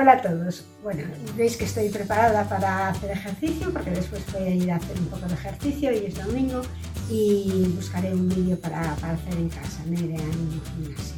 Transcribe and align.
Hola 0.00 0.12
a 0.12 0.22
todos. 0.22 0.64
Bueno, 0.80 1.02
veis 1.36 1.56
que 1.56 1.64
estoy 1.64 1.88
preparada 1.88 2.48
para 2.48 2.86
hacer 2.86 3.10
ejercicio 3.10 3.72
porque 3.72 3.90
después 3.90 4.22
voy 4.32 4.44
a 4.44 4.54
ir 4.54 4.70
a 4.70 4.76
hacer 4.76 4.96
un 4.96 5.06
poco 5.06 5.26
de 5.26 5.34
ejercicio 5.34 5.90
y 5.90 6.06
es 6.06 6.14
domingo 6.14 6.62
y 7.10 7.66
buscaré 7.74 8.12
un 8.12 8.28
vídeo 8.28 8.56
para, 8.60 8.92
hacer 8.92 9.34
en 9.34 9.48
casa, 9.48 9.82
no 9.86 9.94
iré 9.94 10.14
a 10.14 10.26
ningún 10.36 10.62
gimnasio. 10.62 11.16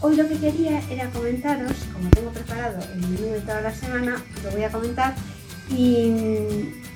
Hoy 0.00 0.16
lo 0.16 0.26
que 0.26 0.38
quería 0.38 0.82
era 0.90 1.08
comentaros, 1.10 1.76
como 1.92 2.10
tengo 2.10 2.30
preparado 2.32 2.82
el 2.92 3.00
menú 3.02 3.34
de 3.34 3.40
toda 3.42 3.60
la 3.60 3.72
semana, 3.72 4.20
lo 4.42 4.50
voy 4.50 4.64
a 4.64 4.72
comentar 4.72 5.14
y, 5.70 6.08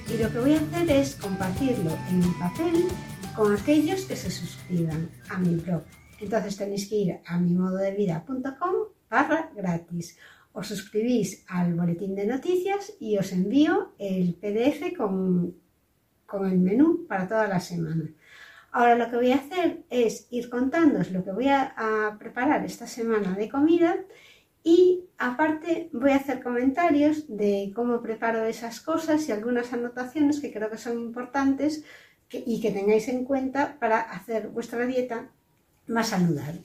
y 0.08 0.18
lo 0.20 0.32
que 0.32 0.38
voy 0.40 0.54
a 0.54 0.58
hacer 0.58 0.90
es 0.90 1.14
compartirlo 1.14 1.96
en 2.08 2.38
papel 2.40 2.88
con 3.36 3.54
aquellos 3.56 4.00
que 4.00 4.16
se 4.16 4.32
suscriban 4.32 5.10
a 5.28 5.38
mi 5.38 5.54
blog. 5.54 5.84
Entonces 6.18 6.56
tenéis 6.56 6.88
que 6.88 6.96
ir 6.96 7.20
a 7.24 7.38
mimododevida.com 7.38 8.90
barra 9.10 9.50
gratis. 9.54 10.16
Os 10.52 10.68
suscribís 10.68 11.44
al 11.48 11.74
boletín 11.74 12.14
de 12.14 12.26
noticias 12.26 12.92
y 12.98 13.18
os 13.18 13.32
envío 13.32 13.92
el 13.98 14.34
PDF 14.34 14.96
con, 14.96 15.54
con 16.26 16.46
el 16.50 16.58
menú 16.58 17.06
para 17.06 17.28
toda 17.28 17.46
la 17.46 17.60
semana. 17.60 18.10
Ahora 18.72 18.96
lo 18.96 19.10
que 19.10 19.16
voy 19.16 19.32
a 19.32 19.36
hacer 19.36 19.84
es 19.90 20.26
ir 20.30 20.48
contándoos 20.48 21.10
lo 21.10 21.24
que 21.24 21.32
voy 21.32 21.48
a, 21.48 21.74
a, 21.76 22.18
preparar 22.18 22.64
esta 22.64 22.86
semana 22.86 23.34
de 23.34 23.48
comida 23.48 23.96
y 24.62 25.06
aparte 25.18 25.88
voy 25.92 26.10
a 26.12 26.16
hacer 26.16 26.42
comentarios 26.42 27.24
de 27.28 27.72
cómo 27.74 28.02
preparo 28.02 28.44
esas 28.44 28.80
cosas 28.80 29.28
y 29.28 29.32
algunas 29.32 29.72
anotaciones 29.72 30.40
que 30.40 30.52
creo 30.52 30.70
que 30.70 30.78
son 30.78 30.98
importantes 30.98 31.84
y 32.32 32.60
que 32.60 32.70
tengáis 32.70 33.08
en 33.08 33.24
cuenta 33.24 33.76
para 33.80 34.00
hacer 34.00 34.48
vuestra 34.48 34.86
dieta 34.86 35.30
más 35.86 36.08
saludable. 36.08 36.62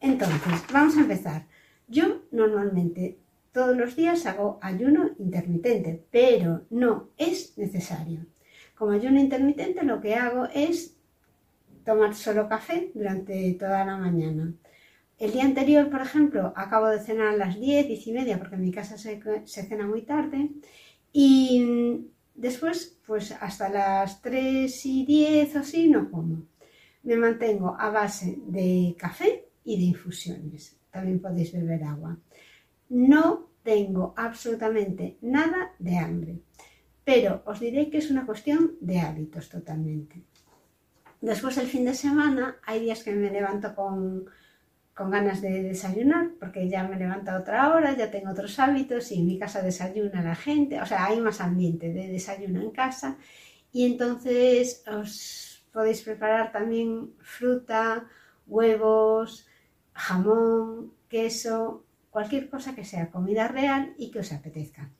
Entonces, 0.00 0.62
vamos 0.72 0.96
a 0.96 1.00
empezar. 1.00 1.46
Yo 1.88 2.22
normalmente 2.32 3.18
todos 3.52 3.76
los 3.76 3.94
días 3.94 4.26
hago 4.26 4.58
ayuno 4.60 5.10
intermitente, 5.18 6.04
pero 6.10 6.66
no 6.70 7.10
es 7.16 7.56
necesario. 7.56 8.26
Como 8.74 8.90
ayuno 8.90 9.20
intermitente 9.20 9.84
lo 9.84 10.00
que 10.00 10.16
hago 10.16 10.46
es 10.52 10.96
tomar 11.84 12.14
solo 12.14 12.48
café 12.48 12.90
durante 12.92 13.52
toda 13.54 13.84
la 13.84 13.96
mañana. 13.96 14.52
El 15.18 15.32
día 15.32 15.44
anterior, 15.44 15.88
por 15.88 16.02
ejemplo, 16.02 16.52
acabo 16.56 16.88
de 16.88 16.98
cenar 16.98 17.28
a 17.28 17.36
las 17.36 17.58
10, 17.58 17.86
10 17.86 18.06
y 18.08 18.12
media, 18.12 18.38
porque 18.38 18.56
en 18.56 18.62
mi 18.62 18.72
casa 18.72 18.98
se, 18.98 19.22
cena 19.46 19.86
muy 19.86 20.02
tarde. 20.02 20.50
Y 21.12 22.10
después, 22.34 22.98
pues 23.06 23.32
hasta 23.40 23.68
las 23.68 24.20
3 24.22 24.86
y 24.86 25.06
10 25.06 25.56
o 25.56 25.58
así, 25.60 25.88
no 25.88 26.10
como. 26.10 26.42
Me 27.04 27.16
mantengo 27.16 27.76
a 27.78 27.90
base 27.90 28.38
de 28.46 28.94
café 28.98 29.46
y 29.64 29.78
de 29.78 29.84
infusiones 29.84 30.76
también 30.90 31.20
podéis 31.20 31.52
beber 31.52 31.84
agua. 31.84 32.18
No 32.88 33.50
tengo 33.62 34.14
absolutamente 34.16 35.18
nada 35.22 35.72
de 35.78 35.98
hambre, 35.98 36.38
pero 37.04 37.42
os 37.46 37.60
diré 37.60 37.90
que 37.90 37.98
es 37.98 38.10
una 38.10 38.26
cuestión 38.26 38.76
de 38.80 39.00
hábitos 39.00 39.48
totalmente. 39.48 40.22
Después 41.20 41.56
el 41.58 41.66
fin 41.66 41.84
de 41.84 41.94
semana 41.94 42.56
hay 42.64 42.80
días 42.80 43.02
que 43.02 43.12
me 43.12 43.30
levanto 43.30 43.74
con, 43.74 44.26
con 44.94 45.10
ganas 45.10 45.40
de 45.42 45.62
desayunar, 45.62 46.30
porque 46.38 46.68
ya 46.68 46.84
me 46.84 46.96
levanto 46.96 47.30
a 47.30 47.38
otra 47.38 47.74
hora, 47.74 47.96
ya 47.96 48.10
tengo 48.10 48.30
otros 48.30 48.58
hábitos 48.58 49.10
y 49.12 49.20
en 49.20 49.26
mi 49.26 49.38
casa 49.38 49.62
desayuna 49.62 50.22
la 50.22 50.34
gente, 50.34 50.80
o 50.80 50.86
sea, 50.86 51.06
hay 51.06 51.20
más 51.20 51.40
ambiente 51.40 51.92
de 51.92 52.08
desayuno 52.08 52.60
en 52.60 52.70
casa 52.70 53.18
y 53.72 53.84
entonces 53.84 54.82
os 54.86 55.66
podéis 55.72 56.00
preparar 56.02 56.52
también 56.52 57.12
fruta, 57.20 58.06
huevos, 58.46 59.46
jamón, 59.96 60.92
queso, 61.08 61.84
cualquier 62.10 62.48
cosa 62.48 62.74
que 62.74 62.84
sea 62.84 63.10
comida 63.10 63.48
real 63.48 63.94
y 63.98 64.10
que 64.10 64.20
os 64.20 64.32
apetezca. 64.32 64.90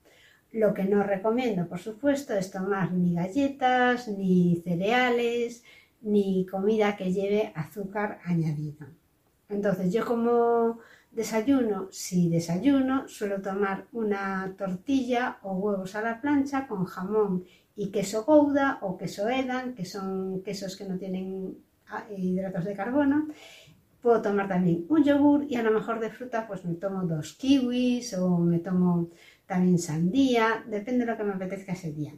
Lo 0.52 0.72
que 0.74 0.84
no 0.84 1.02
recomiendo, 1.02 1.68
por 1.68 1.78
supuesto, 1.78 2.34
es 2.34 2.50
tomar 2.50 2.92
ni 2.92 3.14
galletas, 3.14 4.08
ni 4.08 4.62
cereales, 4.64 5.62
ni 6.00 6.46
comida 6.46 6.96
que 6.96 7.12
lleve 7.12 7.52
azúcar 7.54 8.20
añadido. 8.24 8.86
Entonces, 9.48 9.92
yo 9.92 10.04
como 10.04 10.78
desayuno, 11.10 11.88
si 11.90 12.28
desayuno, 12.28 13.08
suelo 13.08 13.40
tomar 13.40 13.86
una 13.92 14.54
tortilla 14.56 15.38
o 15.42 15.54
huevos 15.54 15.94
a 15.94 16.02
la 16.02 16.20
plancha 16.20 16.66
con 16.66 16.84
jamón 16.84 17.44
y 17.74 17.90
queso 17.90 18.24
gouda 18.24 18.78
o 18.82 18.96
queso 18.96 19.28
edam, 19.28 19.74
que 19.74 19.84
son 19.84 20.42
quesos 20.42 20.76
que 20.76 20.84
no 20.84 20.96
tienen 20.98 21.56
ah, 21.88 22.04
hidratos 22.16 22.64
de 22.64 22.74
carbono, 22.74 23.28
Puedo 24.06 24.22
tomar 24.22 24.46
también 24.46 24.86
un 24.88 25.02
yogur 25.02 25.46
y 25.48 25.56
a 25.56 25.64
lo 25.64 25.72
mejor 25.72 25.98
de 25.98 26.10
fruta 26.10 26.46
pues 26.46 26.64
me 26.64 26.74
tomo 26.74 27.02
dos 27.02 27.32
kiwis 27.32 28.14
o 28.14 28.38
me 28.38 28.60
tomo 28.60 29.10
también 29.46 29.80
sandía, 29.80 30.64
depende 30.64 31.04
de 31.04 31.10
lo 31.10 31.16
que 31.16 31.24
me 31.24 31.32
apetezca 31.32 31.72
ese 31.72 31.92
día. 31.92 32.14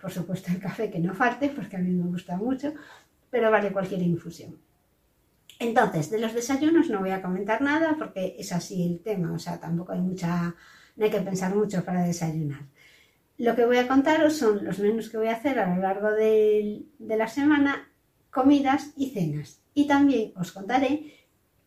Por 0.00 0.10
supuesto 0.10 0.50
el 0.50 0.58
café 0.58 0.90
que 0.90 0.98
no 0.98 1.14
falte 1.14 1.50
porque 1.50 1.76
a 1.76 1.78
mí 1.78 1.92
me 1.92 2.08
gusta 2.08 2.36
mucho, 2.36 2.74
pero 3.30 3.52
vale 3.52 3.70
cualquier 3.70 4.02
infusión. 4.02 4.58
Entonces, 5.60 6.10
de 6.10 6.18
los 6.18 6.34
desayunos 6.34 6.90
no 6.90 6.98
voy 6.98 7.10
a 7.10 7.22
comentar 7.22 7.62
nada 7.62 7.94
porque 7.96 8.34
es 8.36 8.50
así 8.50 8.84
el 8.84 8.98
tema, 8.98 9.32
o 9.32 9.38
sea, 9.38 9.60
tampoco 9.60 9.92
hay 9.92 10.00
mucha, 10.00 10.56
no 10.96 11.04
hay 11.04 11.10
que 11.12 11.20
pensar 11.20 11.54
mucho 11.54 11.84
para 11.84 12.02
desayunar. 12.02 12.62
Lo 13.38 13.54
que 13.54 13.64
voy 13.64 13.76
a 13.78 13.86
contaros 13.86 14.36
son 14.36 14.64
los 14.64 14.80
menús 14.80 15.08
que 15.08 15.18
voy 15.18 15.28
a 15.28 15.36
hacer 15.36 15.60
a 15.60 15.72
lo 15.72 15.80
largo 15.80 16.10
de, 16.10 16.82
la 16.98 17.28
semana, 17.28 17.91
comidas 18.32 18.92
y 18.96 19.10
cenas 19.10 19.62
y 19.74 19.86
también 19.86 20.32
os 20.36 20.52
contaré 20.52 21.14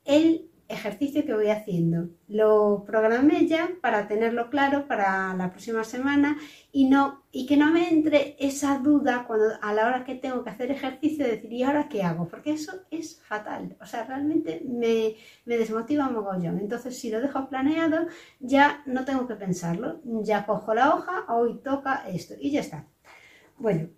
el 0.03 0.49
ejercicio 0.67 1.23
que 1.23 1.33
voy 1.33 1.49
haciendo. 1.49 2.09
Lo 2.27 2.83
programé 2.87 3.47
ya 3.47 3.69
para 3.81 4.07
tenerlo 4.07 4.49
claro 4.49 4.87
para 4.87 5.33
la 5.35 5.51
próxima 5.51 5.83
semana 5.83 6.37
y, 6.71 6.89
no, 6.89 7.23
y 7.31 7.45
que 7.45 7.55
no 7.55 7.71
me 7.71 7.89
entre 7.89 8.35
esa 8.39 8.79
duda 8.79 9.25
cuando 9.27 9.45
a 9.61 9.73
la 9.73 9.85
hora 9.85 10.03
que 10.03 10.15
tengo 10.15 10.43
que 10.43 10.49
hacer 10.49 10.71
ejercicio 10.71 11.25
de 11.25 11.33
decir, 11.33 11.53
¿y 11.53 11.63
ahora 11.63 11.87
qué 11.87 12.01
hago? 12.01 12.27
Porque 12.27 12.53
eso 12.53 12.71
es 12.89 13.21
fatal. 13.21 13.77
O 13.79 13.85
sea, 13.85 14.05
realmente 14.05 14.63
me, 14.67 15.15
me 15.45 15.57
desmotiva 15.57 16.09
mogollón. 16.09 16.57
Entonces, 16.57 16.99
si 16.99 17.11
lo 17.11 17.21
dejo 17.21 17.47
planeado, 17.47 18.07
ya 18.39 18.81
no 18.87 19.05
tengo 19.05 19.27
que 19.27 19.35
pensarlo. 19.35 20.01
Ya 20.03 20.45
cojo 20.47 20.73
la 20.73 20.95
hoja, 20.95 21.25
hoy 21.29 21.59
toca 21.63 22.07
esto 22.07 22.33
y 22.39 22.51
ya 22.51 22.61
está. 22.61 22.87
Bueno, 23.57 23.89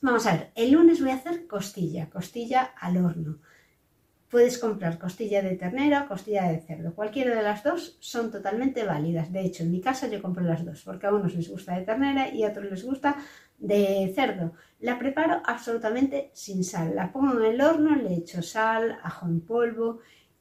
Vamos 0.00 0.26
a 0.26 0.32
ver, 0.32 0.52
el 0.54 0.70
lunes 0.70 1.00
voy 1.00 1.10
a 1.10 1.16
hacer 1.16 1.48
costilla, 1.48 2.08
costilla 2.08 2.62
al 2.62 2.98
horno. 2.98 3.38
Puedes 4.30 4.58
comprar 4.58 4.96
costilla 4.96 5.42
de 5.42 5.56
ternera 5.56 6.02
o 6.02 6.08
costilla 6.08 6.44
de 6.44 6.60
cerdo. 6.60 6.94
Cualquiera 6.94 7.34
de 7.34 7.42
las 7.42 7.64
dos 7.64 7.96
son 7.98 8.30
totalmente 8.30 8.84
válidas. 8.84 9.32
De 9.32 9.40
hecho, 9.40 9.64
en 9.64 9.72
mi 9.72 9.80
casa 9.80 10.06
yo 10.06 10.22
compro 10.22 10.44
las 10.44 10.64
dos, 10.64 10.82
porque 10.84 11.08
a 11.08 11.12
unos 11.12 11.34
les 11.34 11.50
gusta 11.50 11.74
de 11.74 11.84
ternera 11.84 12.32
y 12.32 12.44
a 12.44 12.50
otros 12.50 12.66
les 12.66 12.84
gusta 12.84 13.16
de 13.58 14.12
cerdo. 14.14 14.52
La 14.78 15.00
preparo 15.00 15.42
absolutamente 15.44 16.30
sin 16.32 16.62
sal. 16.62 16.94
La 16.94 17.10
pongo 17.10 17.40
en 17.40 17.54
el 17.54 17.60
horno, 17.60 17.96
le 17.96 18.14
echo 18.14 18.40
sal, 18.40 19.00
ajo 19.02 19.26
en 19.26 19.40
polvo 19.40 19.98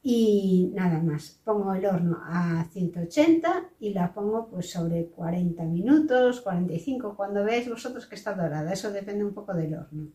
y 0.10 0.72
nada 0.74 1.02
más. 1.04 1.42
Pongo 1.44 1.74
el 1.74 1.86
horno 1.86 2.20
a 2.24 2.64
180 2.72 3.72
y 3.82 3.94
la 3.94 4.14
pongo 4.14 4.48
pues 4.48 4.72
sobre 4.72 5.08
40 5.08 5.62
minutos, 5.66 6.40
45, 6.40 7.18
cuando 7.18 7.44
veáis 7.44 7.70
vosotros 7.70 8.06
que 8.06 8.16
está 8.16 8.34
dorada. 8.34 8.72
Eso 8.72 8.90
depende 8.90 9.26
un 9.26 9.34
poco 9.34 9.54
del 9.54 9.74
horno. 9.76 10.08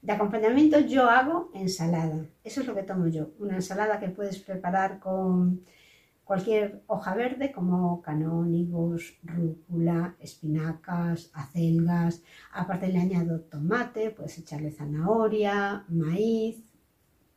De 0.00 0.12
acompañamiento 0.12 0.80
yo 0.80 1.10
hago 1.10 1.50
ensalada. 1.52 2.24
Eso 2.42 2.62
es 2.62 2.66
lo 2.66 2.74
que 2.74 2.82
tomo 2.84 3.08
yo. 3.08 3.28
Una 3.38 3.56
ensalada 3.56 4.00
que 4.00 4.08
puedes 4.08 4.38
preparar 4.38 5.00
con 5.00 5.60
cualquier 6.24 6.82
hoja 6.86 7.14
verde 7.14 7.52
como 7.52 8.00
canónigos, 8.00 9.18
rúcula, 9.22 10.16
espinacas, 10.18 11.30
acelgas. 11.34 12.22
Aparte 12.54 12.88
le 12.88 13.00
añado 13.00 13.42
tomate, 13.42 14.12
puedes 14.12 14.38
echarle 14.38 14.70
zanahoria, 14.70 15.84
maíz, 15.90 16.64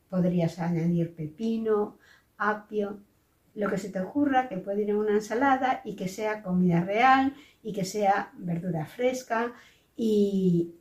Podrías 0.10 0.60
añadir 0.60 1.16
pepino, 1.16 1.98
apio, 2.38 3.00
lo 3.56 3.70
que 3.70 3.78
se 3.78 3.90
te 3.90 4.00
ocurra 4.00 4.48
que 4.48 4.58
puede 4.58 4.84
ir 4.84 4.90
en 4.90 4.96
una 4.96 5.14
ensalada 5.14 5.82
y 5.84 5.96
que 5.96 6.08
sea 6.08 6.42
comida 6.42 6.82
real 6.82 7.34
y 7.64 7.74
que 7.74 7.86
sea 7.86 8.32
verdura 8.38 8.86
fresca 8.86 9.54
y, 9.96 10.76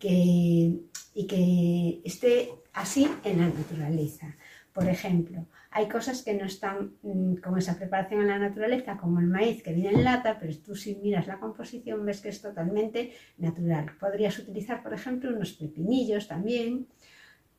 que, 0.00 0.80
y 1.14 1.26
que 1.26 2.00
esté 2.04 2.50
así 2.72 3.08
en 3.24 3.40
la 3.40 3.46
naturaleza. 3.46 4.34
Por 4.72 4.88
ejemplo, 4.88 5.46
hay 5.70 5.88
cosas 5.88 6.22
que 6.22 6.34
no 6.34 6.46
están 6.46 6.94
mm, 7.02 7.36
con 7.36 7.56
esa 7.56 7.76
preparación 7.76 8.22
en 8.22 8.28
la 8.28 8.38
naturaleza, 8.38 8.96
como 8.96 9.20
el 9.20 9.26
maíz 9.26 9.62
que 9.62 9.72
viene 9.72 9.90
en 9.98 10.04
lata, 10.04 10.38
pero 10.40 10.52
tú 10.58 10.74
si 10.74 10.96
miras 10.96 11.28
la 11.28 11.38
composición 11.38 12.04
ves 12.04 12.20
que 12.20 12.30
es 12.30 12.42
totalmente 12.42 13.12
natural. 13.38 13.92
Podrías 14.00 14.36
utilizar, 14.38 14.82
por 14.82 14.92
ejemplo, 14.92 15.30
unos 15.30 15.52
pepinillos 15.52 16.26
también, 16.26 16.88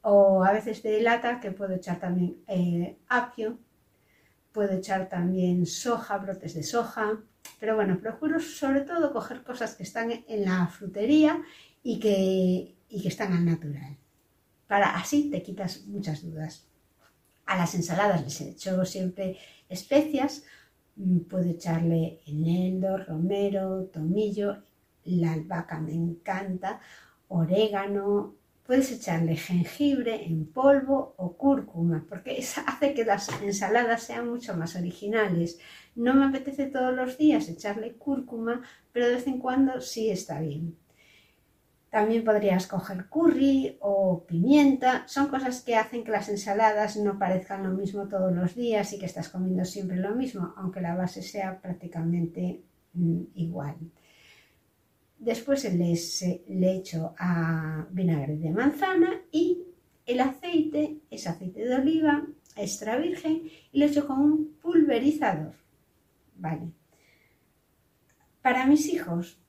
o 0.08 0.44
a 0.44 0.52
veces 0.52 0.84
de 0.84 1.02
lata 1.02 1.40
que 1.40 1.52
puedo 1.52 1.74
echar 1.74 2.00
también 2.00 2.38
eh, 2.48 2.98
apio, 3.08 3.58
puedo 4.52 4.74
echar 4.74 5.10
también 5.10 5.66
soja, 5.66 6.18
brotes 6.18 6.54
de 6.54 6.64
soja, 6.64 7.20
pero 7.60 7.76
bueno, 7.76 8.00
procuro 8.00 8.40
sobre 8.40 8.82
todo 8.82 9.12
coger 9.12 9.44
cosas 9.44 9.76
que 9.76 9.84
están 9.84 10.12
en 10.12 10.46
la 10.46 10.68
frutería 10.68 11.42
y 11.84 12.00
que, 12.00 12.76
y 12.90 13.02
que 13.02 13.08
están 13.08 13.34
al 13.34 13.46
natural. 13.46 13.98
Para 14.68 14.96
así 14.96 15.30
te 15.30 15.44
quitas 15.44 15.86
muchas 15.88 16.24
dudas. 16.24 16.68
A 17.46 17.58
las 17.58 17.76
ensaladas 17.76 18.24
les 18.24 18.42
echo 18.42 18.86
siempre 18.86 19.38
especias 19.70 20.44
Mm, 20.96 21.20
puedo 21.30 21.50
echarle 21.50 22.22
eneldo, 22.26 22.98
romero, 22.98 23.86
tomillo, 23.94 24.64
la 25.06 25.34
albahaca 25.34 25.80
me 25.80 25.94
encanta, 25.94 26.80
orégano, 27.28 28.36
puedes 28.66 28.92
echarle 28.92 29.36
jengibre 29.36 30.26
en 30.26 30.46
polvo 30.48 31.14
o 31.18 31.38
cúrcuma, 31.38 32.06
porque 32.10 32.38
eso 32.40 32.62
hace 32.68 32.94
que 32.94 33.06
las 33.06 33.30
ensaladas 33.42 34.04
sean 34.04 34.30
mucho 34.30 34.56
más 34.58 34.76
originales. 34.76 35.60
No 35.96 36.14
me 36.14 36.26
apetece 36.26 36.66
todos 36.68 36.94
los 36.94 37.18
días 37.18 37.48
echarle 37.48 37.94
cúrcuma, 37.94 38.62
pero 38.92 39.08
de 39.08 39.16
vez 39.16 39.28
en 39.28 39.40
cuando 39.40 39.82
sí 39.82 40.10
está 40.10 40.40
bien. 40.42 40.76
También 41.90 42.26
podrías 42.26 42.68
coger 42.68 43.06
curry 43.08 43.78
o 43.80 44.26
pimienta. 44.28 45.08
Son 45.08 45.28
cosas 45.28 45.62
que 45.62 45.78
hacen 45.78 46.04
que 46.04 46.12
las 46.12 46.28
ensaladas 46.28 46.98
no 46.98 47.18
parezcan 47.18 47.64
lo 47.64 47.70
mismo 47.70 48.10
todos 48.10 48.34
los 48.34 48.54
días 48.54 48.92
y 48.92 49.00
que 49.00 49.06
estás 49.06 49.30
comiendo 49.30 49.64
siempre 49.64 49.96
lo 49.96 50.14
mismo, 50.14 50.54
aunque 50.58 50.82
la 50.82 50.96
base 50.96 51.22
sea 51.22 51.62
prácticamente 51.62 52.64
mm, 52.94 53.22
igual. 53.36 53.76
Después 55.18 55.64
le 55.74 56.76
echo 56.76 57.16
a 57.18 57.88
vinagre 57.92 58.38
de 58.38 58.52
manzana 58.52 59.22
y 59.32 59.64
el 60.06 60.20
aceite 60.20 61.00
es 61.10 61.26
aceite 61.28 61.66
de 61.66 61.76
oliva 61.76 62.26
extra 62.56 62.98
virgen 62.98 63.50
y 63.72 63.80
lo 63.80 63.86
echo 63.86 64.06
con 64.06 64.20
un 64.20 64.56
pulverizador. 64.62 65.54
Vale. 66.38 66.72
Para 68.42 68.66
mis 68.68 68.88
hijos 68.88 69.40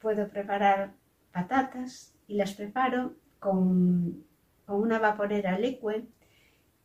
puedo 0.00 0.28
preparar 0.28 0.94
patatas 1.32 2.14
y 2.28 2.36
las 2.36 2.54
preparo 2.54 3.16
con, 3.40 4.24
una 4.68 4.98
vaporera 4.98 5.58
liquid 5.58 6.04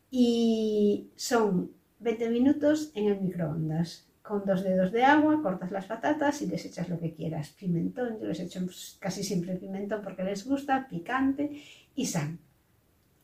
y 0.09 1.09
son 1.15 1.71
20 1.99 2.29
minutos 2.29 2.91
en 2.95 3.05
el 3.05 3.21
microondas. 3.21 4.10
Con 4.21 4.45
dos 4.45 4.63
dedos 4.63 4.91
de 4.91 5.03
agua 5.03 5.41
cortas 5.41 5.71
las 5.71 5.85
patatas 5.85 6.41
y 6.41 6.47
les 6.47 6.65
echas 6.65 6.89
lo 6.89 6.99
que 6.99 7.13
quieras. 7.13 7.49
Pimentón, 7.49 8.19
yo 8.19 8.27
les 8.27 8.39
echo 8.39 8.61
casi 8.99 9.23
siempre 9.23 9.55
pimentón 9.55 10.01
porque 10.03 10.23
les 10.23 10.45
gusta, 10.45 10.87
picante 10.87 11.61
y 11.95 12.05
sal. 12.05 12.37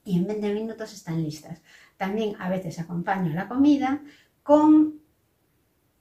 Y 0.03 0.17
en 0.17 0.27
20 0.27 0.53
minutos 0.53 0.93
están 0.93 1.21
listas. 1.21 1.61
También 1.97 2.35
a 2.39 2.49
veces 2.49 2.79
acompaño 2.79 3.33
la 3.33 3.47
comida 3.47 4.01
con 4.43 5.01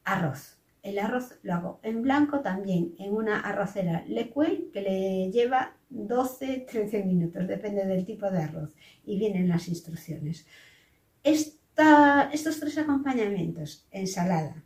arroz 0.05 0.57
el 0.87 1.01
arroz 1.01 1.37
lo 1.43 1.55
hago 1.55 1.81
en 1.83 2.01
blanco 2.03 2.41
también 2.41 2.95
en 2.99 3.13
una 3.13 3.41
arrocera 3.41 4.05
Lequay 4.07 4.71
que 4.73 4.83
le 4.83 5.31
lleva 5.33 5.77
12-13 5.91 7.05
minutos, 7.05 7.49
depende 7.49 7.85
del 7.85 8.05
tipo 8.05 8.31
de 8.31 8.39
arroz 8.39 8.73
y 9.05 9.19
vienen 9.19 9.49
las 9.49 9.67
instrucciones. 9.67 10.47
estos 11.25 12.61
tres 12.61 12.79
acompañamientos, 12.79 13.87
ensalada, 13.91 14.63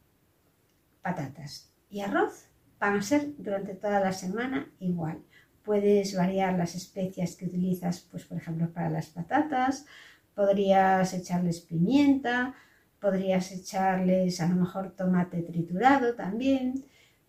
patatas 1.02 1.72
y 1.88 2.00
arroz, 2.00 2.46
van 2.78 2.96
a 2.96 3.02
ser 3.02 3.34
durante 3.38 3.74
toda 3.74 4.00
la 4.00 4.12
semana 4.12 4.70
igual. 4.78 5.22
Puedes 5.62 6.16
variar 6.16 6.56
las 6.56 6.74
especias 6.74 7.36
que 7.36 7.46
utilizas, 7.46 8.00
pues 8.10 8.24
por 8.24 8.38
ejemplo 8.38 8.72
para 8.72 8.90
las 8.90 9.06
patatas, 9.08 9.86
podrías 10.34 11.12
echarles 11.12 11.60
pimienta, 11.60 12.54
podrías 13.00 13.52
echarles 13.52 14.40
a 14.40 14.48
lo 14.48 14.56
mejor 14.56 14.92
tomate 14.92 15.42
triturado 15.42 16.14
también, 16.14 16.84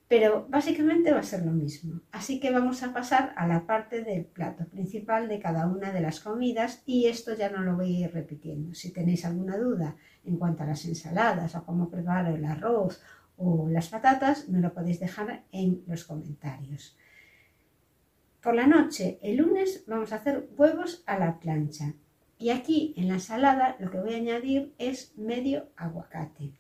pero 0.07 0.45
básicamente 0.49 1.13
va 1.13 1.19
a 1.19 1.23
ser 1.23 1.45
lo 1.45 1.53
mismo. 1.53 2.01
Así 2.11 2.41
que 2.41 2.51
vamos 2.51 2.83
a 2.83 2.93
pasar 2.93 3.33
a 3.37 3.47
la 3.47 3.65
parte 3.65 4.03
del 4.03 4.25
plato 4.25 4.65
principal 4.65 5.29
de 5.29 5.39
cada 5.39 5.67
una 5.67 5.93
de 5.93 6.01
las 6.01 6.19
comidas 6.19 6.83
y 6.85 7.07
esto 7.07 7.33
ya 7.33 7.49
no 7.49 7.61
lo 7.61 7.77
voy 7.77 7.95
a 7.95 7.99
ir 8.07 8.13
repitiendo. 8.13 8.73
Si 8.73 8.91
tenéis 8.91 9.23
alguna 9.23 9.57
duda 9.57 9.95
en 10.25 10.35
cuanto 10.37 10.63
a 10.63 10.65
las 10.67 10.83
ensaladas 10.83 11.55
o 11.55 11.65
cómo 11.65 11.89
preparo 11.89 12.35
el 12.35 12.43
arroz 12.43 13.01
o 13.41 13.67
las 13.67 13.89
patatas, 13.89 14.47
me 14.49 14.59
lo 14.59 14.73
podéis 14.73 14.99
dejar 14.99 15.43
en 15.51 15.83
los 15.87 16.03
comentarios. 16.03 16.95
Por 18.41 18.55
la 18.55 18.67
noche, 18.67 19.19
el 19.21 19.37
lunes, 19.37 19.83
vamos 19.87 20.11
a 20.11 20.15
hacer 20.15 20.49
huevos 20.57 21.03
a 21.05 21.17
la 21.17 21.39
plancha. 21.39 21.93
Y 22.37 22.49
aquí 22.49 22.93
en 22.97 23.07
la 23.07 23.15
ensalada 23.15 23.75
lo 23.79 23.91
que 23.91 23.99
voy 23.99 24.13
a 24.13 24.17
añadir 24.17 24.73
es 24.79 25.15
medio 25.15 25.67
aguacate, 25.75 26.53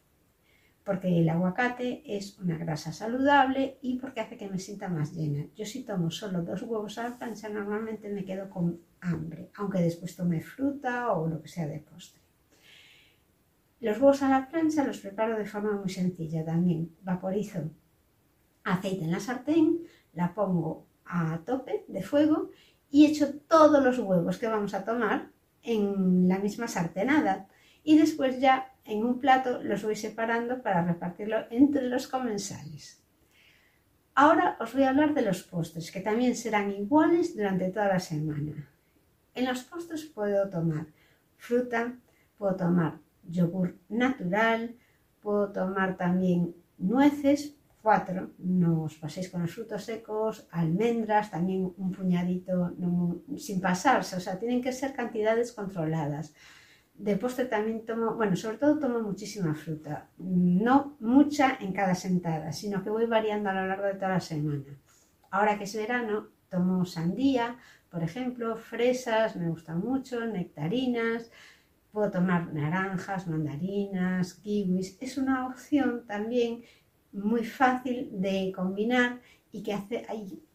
porque 0.83 1.19
el 1.19 1.27
aguacate 1.27 2.03
es 2.05 2.37
una 2.37 2.57
grasa 2.57 2.93
saludable 2.93 3.79
y 3.81 3.97
porque 3.97 4.21
hace 4.21 4.37
que 4.37 4.47
me 4.47 4.59
sienta 4.59 4.89
más 4.89 5.13
llena. 5.13 5.47
Yo 5.55 5.65
si 5.65 5.83
tomo 5.83 6.11
solo 6.11 6.43
dos 6.43 6.61
huevos 6.61 6.99
a 6.99 7.09
la 7.09 7.17
plancha 7.17 7.49
normalmente 7.49 8.09
me 8.09 8.25
quedo 8.25 8.47
con 8.47 8.79
hambre, 8.99 9.49
aunque 9.55 9.79
después 9.79 10.15
tome 10.15 10.41
fruta 10.41 11.11
o 11.13 11.27
lo 11.27 11.41
que 11.41 11.47
sea 11.47 11.65
de 11.65 11.79
postre. 11.79 12.20
Los 13.81 13.97
huevos 13.97 14.21
a 14.21 14.29
la 14.29 14.47
plancha 14.47 14.85
los 14.85 14.99
preparo 14.99 15.37
de 15.37 15.45
forma 15.45 15.71
muy 15.71 15.89
sencilla 15.89 16.45
también. 16.45 16.95
Vaporizo 17.01 17.71
aceite 18.63 19.03
en 19.05 19.11
la 19.11 19.19
sartén, 19.19 19.81
la 20.13 20.35
pongo 20.35 20.85
a 21.05 21.39
tope 21.43 21.83
de 21.87 22.03
fuego 22.03 22.51
y 22.91 23.07
echo 23.07 23.33
todos 23.47 23.83
los 23.83 23.97
huevos 23.97 24.37
que 24.37 24.47
vamos 24.47 24.75
a 24.75 24.85
tomar 24.85 25.31
en 25.63 26.27
la 26.27 26.37
misma 26.37 26.67
sartenada 26.67 27.47
y 27.83 27.97
después 27.97 28.39
ya 28.39 28.71
en 28.85 29.03
un 29.03 29.19
plato 29.19 29.63
los 29.63 29.83
voy 29.83 29.95
separando 29.95 30.61
para 30.61 30.85
repartirlo 30.85 31.37
entre 31.49 31.87
los 31.87 32.07
comensales. 32.07 33.01
Ahora 34.13 34.57
os 34.59 34.73
voy 34.73 34.83
a 34.83 34.89
hablar 34.89 35.15
de 35.15 35.23
los 35.23 35.41
postres, 35.43 35.91
que 35.91 36.01
también 36.01 36.35
serán 36.35 36.71
iguales 36.71 37.35
durante 37.35 37.69
toda 37.69 37.87
la 37.87 37.99
semana. 37.99 38.69
En 39.33 39.45
los 39.45 39.63
postres 39.63 40.05
puedo 40.05 40.49
tomar 40.49 40.85
fruta, 41.37 41.95
puedo 42.37 42.55
tomar 42.55 42.99
yogur 43.23 43.77
natural, 43.89 44.75
puedo 45.21 45.51
tomar 45.51 45.97
también 45.97 46.55
nueces, 46.77 47.55
cuatro, 47.81 48.31
no 48.37 48.83
os 48.83 48.95
paséis 48.95 49.29
con 49.29 49.41
los 49.41 49.53
frutos 49.53 49.83
secos, 49.83 50.47
almendras, 50.51 51.31
también 51.31 51.73
un 51.77 51.91
puñadito 51.91 52.73
sin 53.37 53.59
pasarse, 53.59 54.15
o 54.15 54.19
sea, 54.19 54.37
tienen 54.39 54.61
que 54.61 54.71
ser 54.71 54.93
cantidades 54.93 55.51
controladas. 55.51 56.33
De 56.93 57.15
postre 57.17 57.45
también 57.45 57.83
tomo, 57.83 58.13
bueno, 58.13 58.35
sobre 58.35 58.57
todo 58.57 58.77
tomo 58.77 58.99
muchísima 58.99 59.55
fruta, 59.55 60.09
no 60.19 60.97
mucha 60.99 61.57
en 61.59 61.73
cada 61.73 61.95
sentada, 61.95 62.51
sino 62.51 62.83
que 62.83 62.91
voy 62.91 63.07
variando 63.07 63.49
a 63.49 63.53
lo 63.53 63.67
largo 63.67 63.85
de 63.85 63.95
toda 63.95 64.09
la 64.09 64.19
semana. 64.19 64.77
Ahora 65.31 65.57
que 65.57 65.63
es 65.63 65.75
verano, 65.75 66.27
tomo 66.49 66.85
sandía, 66.85 67.57
por 67.89 68.03
ejemplo, 68.03 68.55
fresas, 68.55 69.35
me 69.35 69.49
gustan 69.49 69.79
mucho, 69.79 70.25
nectarinas, 70.27 71.31
puedo 71.91 72.11
tomar 72.11 72.53
naranjas, 72.53 73.27
mandarinas, 73.27 74.35
kiwis. 74.35 74.97
Es 75.01 75.17
una 75.17 75.47
opción 75.47 76.05
también 76.07 76.63
muy 77.11 77.43
fácil 77.43 78.09
de 78.13 78.51
combinar 78.55 79.19
y 79.51 79.63
que, 79.63 79.73
hace, 79.73 80.05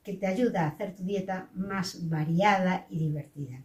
que 0.02 0.14
te 0.14 0.26
ayuda 0.26 0.64
a 0.64 0.69
hacer 0.69 0.97
tu 0.97 1.05
dieta 1.05 1.50
más 1.55 2.09
variada 2.09 2.87
y 2.88 2.99
divertida. 2.99 3.62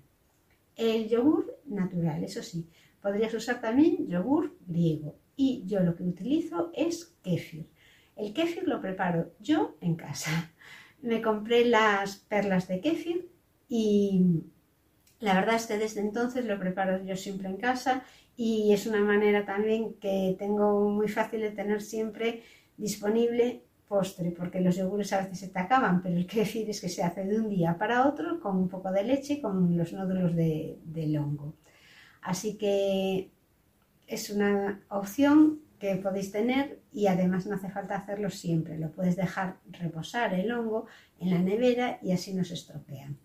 El 0.75 1.07
yogur 1.07 1.59
natural, 1.65 2.23
eso 2.23 2.43
sí, 2.43 2.67
podrías 3.01 3.33
usar 3.33 3.61
también 3.61 4.07
yogur 4.07 4.55
griego 4.67 5.15
y 5.35 5.63
yo 5.65 5.79
lo 5.81 5.95
que 5.95 6.03
utilizo 6.03 6.71
es 6.75 7.15
kéfir. 7.23 7.67
El 8.15 8.33
kéfir 8.33 8.67
lo 8.67 8.81
preparo 8.81 9.31
yo 9.39 9.75
en 9.81 9.95
casa. 9.95 10.51
Me 11.01 11.21
compré 11.21 11.65
las 11.65 12.17
perlas 12.17 12.67
de 12.67 12.79
kéfir 12.79 13.29
y 13.67 14.43
la 15.21 15.35
verdad 15.35 15.55
es 15.55 15.67
que 15.67 15.77
desde 15.77 16.01
entonces 16.01 16.45
lo 16.45 16.59
preparo 16.59 17.03
yo 17.05 17.15
siempre 17.15 17.47
en 17.47 17.57
casa 17.57 18.03
y 18.35 18.73
es 18.73 18.87
una 18.87 19.01
manera 19.01 19.45
también 19.45 19.93
que 19.95 20.35
tengo 20.37 20.89
muy 20.89 21.07
fácil 21.07 21.41
de 21.41 21.51
tener 21.51 21.81
siempre 21.81 22.43
disponible 22.75 23.63
postre, 23.87 24.31
porque 24.31 24.61
los 24.61 24.77
yogures 24.77 25.13
a 25.13 25.21
veces 25.21 25.39
se 25.39 25.49
te 25.49 25.59
acaban, 25.59 26.01
pero 26.01 26.15
el 26.15 26.25
kefir 26.25 26.69
es 26.69 26.81
que 26.81 26.89
se 26.89 27.03
hace 27.03 27.25
de 27.25 27.39
un 27.39 27.49
día 27.49 27.77
para 27.77 28.07
otro 28.07 28.39
con 28.39 28.57
un 28.57 28.67
poco 28.67 28.91
de 28.91 29.03
leche 29.03 29.41
con 29.41 29.77
los 29.77 29.93
nódulos 29.93 30.35
de, 30.35 30.79
del 30.85 31.17
hongo. 31.17 31.53
Así 32.21 32.57
que 32.57 33.29
es 34.07 34.29
una 34.29 34.81
opción 34.89 35.59
que 35.77 35.95
podéis 35.97 36.31
tener 36.31 36.79
y 36.93 37.07
además 37.07 37.45
no 37.45 37.55
hace 37.55 37.69
falta 37.69 37.95
hacerlo 37.95 38.29
siempre, 38.29 38.77
lo 38.77 38.91
puedes 38.91 39.15
dejar 39.15 39.57
reposar 39.69 40.33
el 40.33 40.51
hongo 40.51 40.87
en 41.19 41.31
la 41.31 41.39
nevera 41.39 41.99
y 42.01 42.11
así 42.11 42.33
no 42.33 42.43
se 42.43 42.53
estropean. 42.53 43.17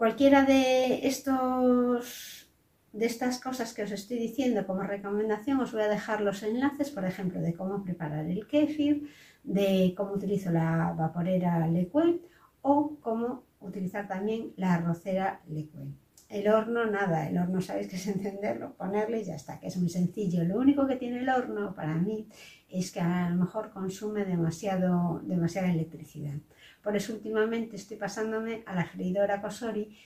Cualquiera 0.00 0.46
de 0.46 1.06
estos 1.06 2.48
de 2.94 3.04
estas 3.04 3.38
cosas 3.38 3.74
que 3.74 3.82
os 3.82 3.92
estoy 3.92 4.18
diciendo 4.18 4.66
como 4.66 4.82
recomendación, 4.82 5.60
os 5.60 5.72
voy 5.72 5.82
a 5.82 5.88
dejar 5.88 6.22
los 6.22 6.42
enlaces, 6.42 6.88
por 6.88 7.04
ejemplo, 7.04 7.38
de 7.42 7.52
cómo 7.52 7.84
preparar 7.84 8.24
el 8.24 8.46
kefir, 8.46 9.10
de 9.44 9.92
cómo 9.94 10.12
utilizo 10.12 10.50
la 10.50 10.94
vaporera 10.96 11.66
Lequel 11.66 12.22
o 12.62 12.96
cómo 13.02 13.42
utilizar 13.60 14.08
también 14.08 14.54
la 14.56 14.72
arrocera 14.76 15.42
Lequel. 15.50 15.92
El 16.30 16.48
horno, 16.48 16.86
nada, 16.86 17.28
el 17.28 17.36
horno 17.36 17.60
sabéis 17.60 17.88
que 17.88 17.96
es 17.96 18.06
encenderlo, 18.06 18.72
ponerle 18.78 19.20
y 19.20 19.24
ya 19.24 19.34
está, 19.34 19.60
que 19.60 19.66
es 19.66 19.76
muy 19.76 19.90
sencillo. 19.90 20.44
Lo 20.44 20.56
único 20.56 20.86
que 20.86 20.96
tiene 20.96 21.18
el 21.18 21.28
horno 21.28 21.74
para 21.74 21.96
mí 21.96 22.26
es 22.70 22.90
que 22.90 23.00
a 23.00 23.28
lo 23.28 23.36
mejor 23.36 23.70
consume 23.70 24.24
demasiado, 24.24 25.20
demasiada 25.24 25.70
electricidad. 25.70 26.38
Por 26.82 26.96
eso 26.96 27.12
últimamente 27.12 27.76
estoy 27.76 27.96
pasándome 27.96 28.62
a 28.66 28.74
la 28.74 28.86
freidora 28.86 29.40
Cosori, 29.40 29.96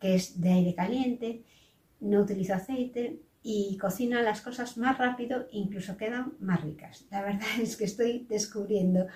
que 0.00 0.14
es 0.14 0.40
de 0.40 0.52
aire 0.52 0.74
caliente 0.74 1.44
no 2.04 2.20
utilizo 2.20 2.54
aceite 2.54 3.20
y 3.42 3.76
cocina 3.78 4.22
las 4.22 4.40
cosas 4.40 4.76
más 4.76 4.98
rápido, 4.98 5.48
incluso 5.52 5.96
quedan 5.96 6.34
más 6.40 6.62
ricas. 6.62 7.06
La 7.10 7.22
verdad 7.22 7.46
es 7.60 7.76
que 7.76 7.84
estoy 7.84 8.26
descubriendo 8.28 9.06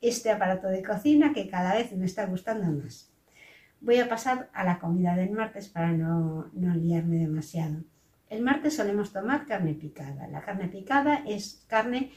este 0.00 0.30
aparato 0.30 0.66
de 0.68 0.82
cocina 0.82 1.32
que 1.32 1.48
cada 1.48 1.74
vez 1.74 1.92
me 1.92 2.06
está 2.06 2.26
gustando 2.26 2.70
más. 2.70 3.10
Voy 3.80 3.98
a 3.98 4.08
pasar 4.08 4.50
a 4.52 4.64
la 4.64 4.78
comida 4.78 5.16
del 5.16 5.30
martes 5.30 5.68
para 5.68 5.92
no, 5.92 6.50
no 6.52 6.74
liarme 6.74 7.16
demasiado. 7.16 7.82
El 8.28 8.42
martes 8.42 8.76
solemos 8.76 9.12
tomar 9.12 9.46
carne 9.46 9.74
picada. 9.74 10.28
La 10.28 10.42
carne 10.42 10.68
picada 10.68 11.22
es 11.26 11.64
carne 11.66 12.12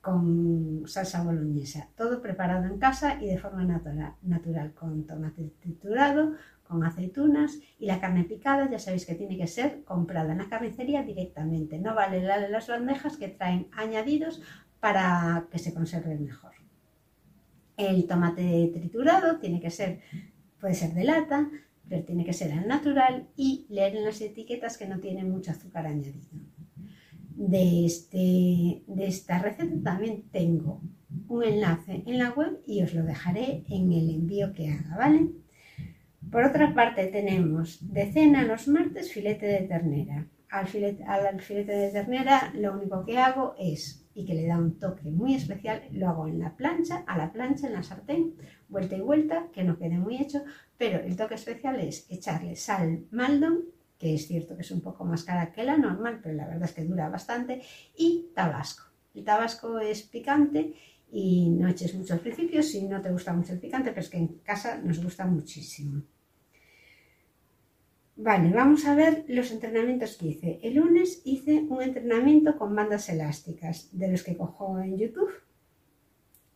con 0.00 0.84
salsa 0.86 1.22
boloñesa, 1.22 1.88
todo 1.96 2.22
preparado 2.22 2.64
en 2.66 2.78
casa 2.78 3.20
y 3.20 3.26
de 3.26 3.38
forma 3.38 3.64
natural, 3.64 4.14
natural 4.22 4.72
con 4.72 5.06
tomate 5.06 5.52
triturado, 5.60 6.32
con 6.64 6.84
aceitunas 6.84 7.58
y 7.78 7.86
la 7.86 8.00
carne 8.00 8.24
picada 8.24 8.70
ya 8.70 8.78
sabéis 8.78 9.04
que 9.04 9.14
tiene 9.14 9.36
que 9.36 9.46
ser 9.46 9.82
comprada 9.84 10.32
en 10.32 10.38
la 10.38 10.48
carnicería 10.48 11.02
directamente. 11.02 11.78
No 11.78 11.94
vale 11.94 12.22
la 12.22 12.38
de 12.38 12.48
las 12.48 12.68
bandejas 12.68 13.16
que 13.16 13.28
traen 13.28 13.68
añadidos 13.72 14.40
para 14.78 15.46
que 15.50 15.58
se 15.58 15.74
conserve 15.74 16.16
mejor. 16.16 16.52
El 17.76 18.06
tomate 18.06 18.70
triturado 18.72 19.38
tiene 19.38 19.60
que 19.60 19.70
ser, 19.70 20.00
puede 20.60 20.74
ser 20.74 20.94
de 20.94 21.04
lata, 21.04 21.50
pero 21.88 22.04
tiene 22.04 22.24
que 22.24 22.32
ser 22.32 22.52
al 22.52 22.68
natural 22.68 23.28
y 23.36 23.66
leer 23.68 23.96
en 23.96 24.04
las 24.04 24.20
etiquetas 24.20 24.78
que 24.78 24.86
no 24.86 25.00
tiene 25.00 25.24
mucho 25.24 25.50
azúcar 25.50 25.86
añadido. 25.86 26.20
De, 27.42 27.86
este, 27.86 28.82
de 28.86 29.06
esta 29.06 29.38
receta 29.38 29.74
también 29.82 30.24
tengo 30.30 30.82
un 31.26 31.42
enlace 31.42 32.02
en 32.04 32.18
la 32.18 32.32
web 32.32 32.60
y 32.66 32.82
os 32.82 32.92
lo 32.92 33.02
dejaré 33.02 33.64
en 33.70 33.90
el 33.92 34.10
envío 34.10 34.52
que 34.52 34.68
haga, 34.68 34.94
¿vale? 34.98 35.30
Por 36.30 36.44
otra 36.44 36.74
parte 36.74 37.06
tenemos 37.06 37.78
de 37.94 38.12
cena 38.12 38.42
los 38.42 38.68
martes 38.68 39.10
filete 39.10 39.46
de 39.46 39.62
ternera. 39.62 40.26
Al 40.50 40.66
filete, 40.66 41.02
al 41.04 41.40
filete 41.40 41.72
de 41.72 41.90
ternera 41.90 42.52
lo 42.54 42.74
único 42.74 43.06
que 43.06 43.16
hago 43.16 43.54
es, 43.58 44.06
y 44.12 44.26
que 44.26 44.34
le 44.34 44.46
da 44.46 44.58
un 44.58 44.78
toque 44.78 45.10
muy 45.10 45.34
especial, 45.34 45.84
lo 45.92 46.10
hago 46.10 46.26
en 46.26 46.40
la 46.40 46.54
plancha, 46.54 47.04
a 47.06 47.16
la 47.16 47.32
plancha, 47.32 47.68
en 47.68 47.72
la 47.72 47.82
sartén, 47.82 48.34
vuelta 48.68 48.96
y 48.96 49.00
vuelta, 49.00 49.46
que 49.54 49.64
no 49.64 49.78
quede 49.78 49.96
muy 49.96 50.18
hecho, 50.18 50.42
pero 50.76 51.00
el 51.00 51.16
toque 51.16 51.36
especial 51.36 51.80
es 51.80 52.06
echarle 52.10 52.54
sal 52.54 53.06
maldon, 53.10 53.64
que 54.00 54.14
es 54.14 54.26
cierto 54.26 54.56
que 54.56 54.62
es 54.62 54.70
un 54.70 54.80
poco 54.80 55.04
más 55.04 55.24
cara 55.24 55.52
que 55.52 55.62
la 55.62 55.76
normal, 55.76 56.20
pero 56.22 56.34
la 56.34 56.46
verdad 56.46 56.64
es 56.64 56.72
que 56.72 56.84
dura 56.84 57.10
bastante, 57.10 57.60
y 57.96 58.30
tabasco. 58.34 58.84
El 59.14 59.24
tabasco 59.24 59.78
es 59.78 60.02
picante 60.02 60.72
y 61.12 61.50
no 61.50 61.68
eches 61.68 61.94
mucho 61.94 62.14
al 62.14 62.20
principio 62.20 62.62
si 62.62 62.82
no 62.84 63.02
te 63.02 63.12
gusta 63.12 63.34
mucho 63.34 63.52
el 63.52 63.60
picante, 63.60 63.90
pero 63.90 64.00
es 64.00 64.08
que 64.08 64.16
en 64.16 64.28
casa 64.38 64.78
nos 64.78 65.04
gusta 65.04 65.26
muchísimo. 65.26 66.02
Vale, 68.16 68.50
vamos 68.50 68.86
a 68.86 68.94
ver 68.94 69.24
los 69.28 69.50
entrenamientos 69.50 70.16
que 70.16 70.28
hice. 70.28 70.60
El 70.62 70.74
lunes 70.76 71.20
hice 71.24 71.64
un 71.68 71.82
entrenamiento 71.82 72.56
con 72.56 72.74
bandas 72.74 73.08
elásticas, 73.10 73.90
de 73.92 74.08
los 74.08 74.22
que 74.22 74.36
cojo 74.36 74.80
en 74.80 74.96
YouTube, 74.96 75.32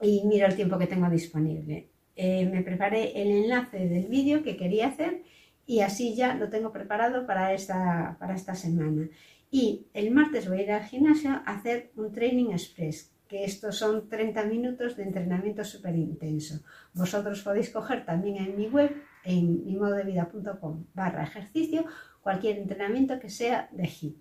y 0.00 0.24
miro 0.24 0.46
el 0.46 0.56
tiempo 0.56 0.78
que 0.78 0.86
tengo 0.86 1.10
disponible. 1.10 1.88
Eh, 2.16 2.46
me 2.46 2.62
preparé 2.62 3.20
el 3.20 3.28
enlace 3.28 3.88
del 3.88 4.06
vídeo 4.06 4.42
que 4.42 4.56
quería 4.56 4.88
hacer 4.88 5.22
y 5.66 5.80
así 5.80 6.14
ya 6.14 6.34
lo 6.34 6.48
tengo 6.48 6.72
preparado 6.72 7.26
para 7.26 7.52
esta, 7.52 8.16
para 8.18 8.34
esta 8.34 8.54
semana. 8.54 9.08
Y 9.50 9.86
el 9.94 10.10
martes 10.10 10.48
voy 10.48 10.60
a 10.60 10.62
ir 10.62 10.72
al 10.72 10.84
gimnasio 10.84 11.30
a 11.30 11.36
hacer 11.46 11.92
un 11.96 12.12
training 12.12 12.50
express, 12.50 13.12
que 13.28 13.44
estos 13.44 13.76
son 13.76 14.08
30 14.08 14.44
minutos 14.44 14.96
de 14.96 15.04
entrenamiento 15.04 15.64
súper 15.64 15.94
intenso. 15.96 16.60
Vosotros 16.92 17.42
podéis 17.42 17.70
coger 17.70 18.04
también 18.04 18.36
en 18.36 18.56
mi 18.56 18.68
web 18.68 18.90
en 19.24 19.64
mimodevida.com 19.64 20.84
barra 20.92 21.24
ejercicio 21.24 21.84
cualquier 22.20 22.58
entrenamiento 22.58 23.18
que 23.20 23.30
sea 23.30 23.68
de 23.72 23.84
HIT. 23.84 24.16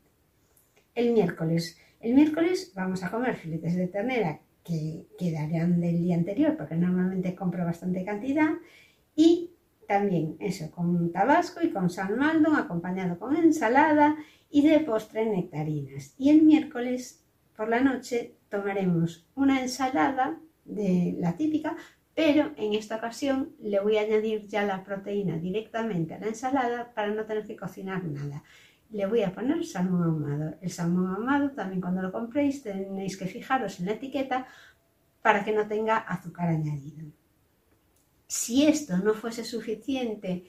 El 0.96 1.14
miércoles. 1.14 1.78
El 2.00 2.14
miércoles 2.14 2.72
vamos 2.76 3.04
a 3.04 3.10
comer 3.10 3.36
filetes 3.36 3.76
de 3.76 3.88
ternera 3.88 4.40
que 4.64 5.08
quedarán 5.18 5.82
del 5.82 6.00
día 6.00 6.16
anterior 6.16 6.56
porque 6.56 6.76
normalmente 6.76 7.36
compro 7.36 7.66
bastante 7.66 8.06
cantidad 8.06 8.52
y 9.16 9.53
también 9.88 10.38
eso 10.40 10.72
con 10.72 11.12
tabasco 11.12 11.62
y 11.62 11.72
con 11.72 11.90
salmaldo 11.90 12.54
acompañado 12.54 13.20
con 13.20 13.36
ensalada 13.36 14.16
y 14.50 14.68
de 14.68 14.80
postre 14.80 15.26
nectarinas. 15.26 16.16
Y 16.18 16.30
el 16.30 16.44
miércoles 16.44 17.24
por 17.56 17.70
la 17.70 17.80
noche 17.80 18.36
tomaremos 18.50 19.28
una 19.36 19.62
ensalada 19.62 20.40
de 20.66 21.16
la 21.20 21.36
típica 21.36 21.76
pero 22.16 22.52
en 22.58 22.74
esta 22.74 22.98
ocasión 22.98 23.56
le 23.60 23.80
voy 23.80 23.98
a 23.98 24.02
añadir 24.02 24.46
ya 24.48 24.64
la 24.64 24.84
proteína 24.84 25.38
directamente 25.38 26.14
a 26.14 26.20
la 26.20 26.28
ensalada 26.28 26.94
para 26.94 27.08
no 27.08 27.26
tener 27.26 27.46
que 27.46 27.56
cocinar 27.56 28.04
nada. 28.04 28.44
Le 28.92 29.08
voy 29.08 29.24
a 29.24 29.34
poner 29.34 29.66
salmón 29.66 30.04
ahumado. 30.04 30.56
El 30.62 30.70
salmón 30.70 31.08
ahumado 31.08 31.52
también 31.52 31.82
cuando 31.82 32.04
lo 32.04 32.12
compréis 32.12 32.62
tenéis 32.62 33.18
que 33.18 33.26
fijaros 33.26 33.80
en 33.80 33.88
la 33.88 33.94
etiqueta 33.94 34.46
para 35.24 35.44
que 35.44 35.54
no 35.54 35.68
tenga 35.68 35.98
azúcar 35.98 36.50
añadido. 36.50 37.08
Si 38.34 38.66
esto 38.66 38.98
no 38.98 39.14
fuese 39.14 39.44
suficiente 39.44 40.44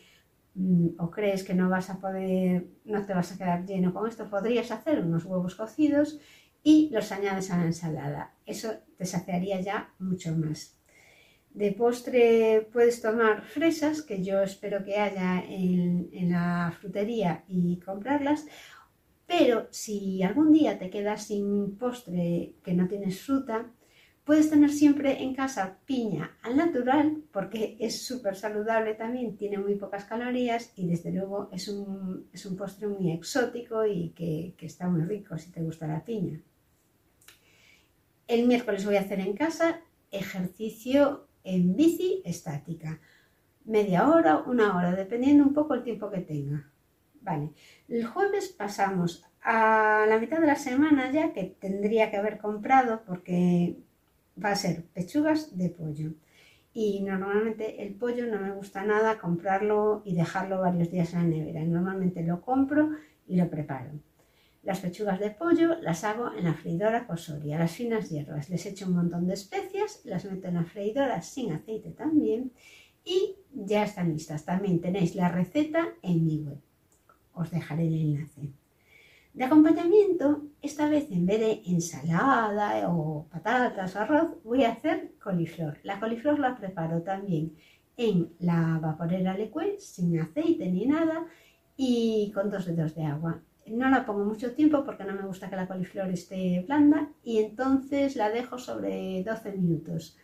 mm, 0.55 0.99
o 0.99 1.11
crees 1.11 1.45
que 1.45 1.53
no 1.53 1.69
vas 1.69 1.91
a 1.91 2.01
poder, 2.01 2.67
no 2.87 3.05
te 3.05 3.13
vas 3.13 3.31
a 3.31 3.37
quedar 3.37 3.67
lleno 3.67 3.93
con 3.93 4.09
esto, 4.09 4.31
podrías 4.31 4.71
hacer 4.71 5.01
unos 5.01 5.27
huevos 5.27 5.55
cocidos 5.55 6.19
y 6.63 6.89
los 6.95 7.13
añades 7.13 7.51
a 7.51 7.59
la 7.59 7.67
ensalada. 7.67 8.35
Eso 8.47 8.73
te 8.97 9.05
saciaría 9.05 9.61
ya 9.61 9.93
mucho 9.99 10.35
más. 10.35 10.79
De 11.51 11.73
postre 11.73 12.67
puedes 12.73 13.03
tomar 13.03 13.45
fresas, 13.45 14.01
que 14.01 14.25
yo 14.25 14.41
espero 14.41 14.83
que 14.83 14.97
haya 14.97 15.45
en, 15.47 16.09
la 16.31 16.75
frutería 16.81 17.45
y 17.49 17.79
comprarlas, 17.81 18.47
pero 19.27 19.69
si 19.71 20.23
algún 20.23 20.53
día 20.53 20.79
te 20.79 20.89
quedas 20.89 21.27
sin 21.27 21.77
postre 21.77 22.55
que 22.65 22.73
no 22.73 22.89
tienes 22.89 23.21
fruta, 23.21 23.71
puedes 24.25 24.49
tener 24.51 24.71
siempre 24.71 25.23
en 25.23 25.35
casa 25.35 25.79
piña 25.85 26.37
al 26.43 26.57
natural, 26.57 27.23
porque 27.31 27.77
es 27.79 28.07
súper 28.07 28.37
saludable 28.37 28.95
también, 28.95 29.37
tiene 29.37 29.59
muy 29.59 29.75
pocas 29.75 30.05
calorías 30.05 30.73
y 30.77 30.89
desde 30.89 31.13
luego 31.13 31.51
es 31.53 31.69
un, 31.69 32.29
postre 32.57 32.89
muy 32.89 33.13
exótico 33.13 33.87
y 33.87 34.11
que, 34.11 34.55
que 34.57 34.67
está 34.67 34.89
muy 34.89 35.03
rico 35.03 35.37
si 35.37 35.51
te 35.51 35.63
gusta 35.63 35.87
la 35.87 36.05
piña. 36.05 36.41
El 38.27 38.47
miércoles 38.47 38.87
voy 38.87 38.97
a 38.97 39.01
hacer 39.01 39.21
en 39.21 39.35
casa 39.35 39.81
ejercicio 40.11 41.29
en 41.45 41.77
bici 41.77 42.23
estática. 42.25 43.01
Media 43.67 44.09
hora, 44.09 44.39
una 44.39 44.77
hora, 44.77 44.95
dependiendo 44.95 45.45
un 45.45 45.53
poco 45.53 45.75
el 45.75 45.83
tiempo 45.83 46.11
que 46.11 46.21
tenga. 46.21 46.71
Vale, 47.21 47.51
el 47.89 48.07
jueves 48.07 48.49
pasamos 48.49 49.25
a 49.43 50.07
la 50.09 50.19
mitad 50.19 50.39
de 50.39 50.47
la 50.47 50.57
semana 50.57 51.11
ya 51.11 51.33
que 51.33 51.45
tendría 51.45 52.11
que 52.11 52.17
haber 52.17 52.39
comprado 52.39 53.03
porque 53.07 53.77
va 54.43 54.51
a 54.51 54.57
ser 54.57 54.85
pechugas 54.85 55.57
de 55.57 55.71
pollo. 55.71 56.13
Y 56.73 57.03
normalmente 57.03 57.83
el 57.85 57.95
pollo 57.95 58.27
no 58.27 58.41
me 58.41 58.53
gusta 58.53 58.85
nada 58.85 59.19
comprarlo 59.19 60.03
y 60.05 60.15
dejarlo 60.15 60.61
varios 60.61 60.91
días 60.91 61.15
en 61.15 61.21
la 61.21 61.37
nevera. 61.37 61.65
Normalmente 61.65 62.23
lo 62.23 62.41
compro 62.41 62.91
y 63.29 63.37
lo 63.37 63.49
preparo. 63.49 63.93
Las 64.65 64.81
pechugas 64.81 65.21
de 65.21 65.31
pollo 65.31 65.77
las 65.83 66.05
hago 66.05 66.33
en 66.33 66.45
la 66.45 66.55
freidora 66.55 67.07
cosoria, 67.07 67.59
las 67.59 67.73
finas 67.73 68.11
hierbas. 68.11 68.49
Les 68.49 68.65
echo 68.67 68.87
un 68.87 68.95
montón 68.95 69.27
de 69.27 69.35
especias, 69.35 70.01
las 70.05 70.25
meto 70.25 70.49
en 70.49 70.55
la 70.55 70.65
freidora 70.65 71.21
sin 71.21 71.53
aceite 71.53 71.91
también 71.91 72.53
y 73.05 73.37
ya 73.53 73.85
están 73.85 74.13
listas. 74.13 74.45
También 74.45 74.81
tenéis 74.81 75.15
la 75.15 75.29
receta 75.29 75.87
en 76.03 76.25
mi 76.25 76.39
web. 76.39 76.59
Os 77.35 77.51
dejaré 77.51 77.87
el 77.87 77.95
enlace. 77.95 78.53
De 79.35 79.45
acompañamiento, 79.45 80.45
esta 80.63 80.89
vez 80.89 81.11
en 81.11 81.27
vez 81.27 81.41
de 81.41 81.63
ensalada 81.67 82.89
o 82.89 83.27
patatas 83.29 83.97
o 83.97 83.99
arroz, 84.01 84.29
voy 84.45 84.65
a 84.65 84.73
hacer 84.73 85.15
coliflor. 85.23 85.79
La 85.83 86.01
coliflor 86.01 86.39
la 86.39 86.57
preparo 86.57 87.03
también 87.03 87.55
en 87.97 88.33
la 88.39 88.79
vaporera 88.81 89.37
liquid, 89.37 89.79
sin 89.79 90.19
aceite 90.21 90.71
ni 90.71 90.87
nada, 90.87 91.27
y 91.77 92.31
con 92.33 92.49
dos 92.51 92.65
dedos 92.67 92.95
de 92.95 93.05
agua 93.05 93.43
no 93.67 93.89
la 93.89 94.05
pongo 94.05 94.25
mucho 94.25 94.55
tiempo 94.55 94.85
porque 94.85 95.05
no 95.05 95.15
me 95.15 95.27
gusta 95.27 95.49
que 95.49 95.57
la 95.57 95.67
coliflor 95.67 96.09
esté 96.11 96.65
blanda 96.67 97.09
y 97.23 97.39
entonces 97.39 98.17
la 98.17 98.31
dejo 98.31 98.59
sobre 98.59 99.23
12 99.25 99.53
minutos. 99.53 100.19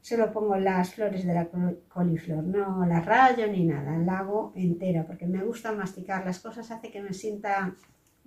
Solo 0.00 0.32
pongo 0.32 0.56
las 0.56 0.94
flores 0.94 1.26
de 1.26 1.34
la 1.34 1.48
coliflor, 1.88 2.44
no 2.44 2.86
la 2.86 3.00
rayo 3.00 3.48
ni 3.48 3.64
nada, 3.64 3.98
la 3.98 4.20
hago 4.20 4.52
entera 4.54 5.04
porque 5.04 5.26
me 5.26 5.42
gusta 5.42 5.72
masticar 5.72 6.24
las 6.24 6.38
cosas, 6.38 6.70
hace 6.70 6.90
que 6.90 7.02
me 7.02 7.12
sienta 7.12 7.74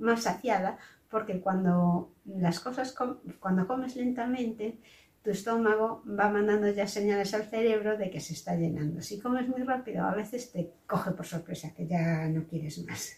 más 0.01 0.23
saciada 0.23 0.77
porque 1.09 1.41
cuando 1.41 2.13
las 2.25 2.59
cosas, 2.59 2.95
cuando 3.39 3.67
comes 3.67 3.95
lentamente, 3.95 4.79
tu 5.21 5.29
estómago 5.29 6.03
va 6.07 6.29
mandando 6.29 6.69
ya 6.71 6.87
señales 6.87 7.33
al 7.33 7.43
cerebro 7.43 7.97
de 7.97 8.09
que 8.09 8.19
se 8.19 8.33
está 8.33 8.55
llenando. 8.55 9.01
Si 9.01 9.19
comes 9.19 9.47
muy 9.47 9.61
rápido, 9.63 10.05
a 10.05 10.15
veces 10.15 10.51
te 10.51 10.71
coge 10.87 11.11
por 11.11 11.27
sorpresa 11.27 11.73
que 11.73 11.85
ya 11.85 12.27
no 12.27 12.45
quieres 12.47 12.83
más. 12.85 13.17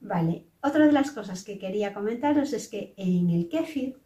Vale, 0.00 0.46
otra 0.62 0.86
de 0.86 0.92
las 0.92 1.10
cosas 1.10 1.42
que 1.42 1.58
quería 1.58 1.92
comentaros 1.92 2.52
es 2.52 2.68
que 2.68 2.94
en 2.96 3.30
el 3.30 3.48
kéfir 3.48 3.98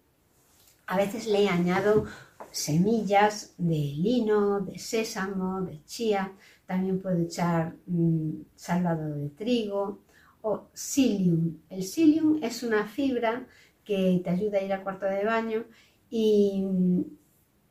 a 0.87 0.97
veces 0.97 1.27
le 1.27 1.49
añado 1.49 2.07
semillas 2.50 3.55
de 3.59 3.75
lino, 3.75 4.61
de 4.61 4.79
sésamo, 4.79 5.61
de 5.61 5.85
chía, 5.85 6.33
también 6.67 7.00
puedo 7.00 7.19
echar 7.19 7.75
mm, 7.87 8.31
salvado 8.57 9.15
de 9.15 9.29
trigo 9.31 10.00
o 10.43 10.69
psyllium. 10.73 11.59
El 11.69 11.83
psyllium 11.83 12.43
es 12.43 12.63
una 12.63 12.87
fibra 12.87 13.47
que 13.85 14.21
te 14.23 14.31
ayuda 14.31 14.59
a 14.59 14.63
ir 14.63 14.73
al 14.73 14.83
cuarto 14.83 15.07
de 15.07 15.25
baño 15.25 15.65
y 16.09 16.65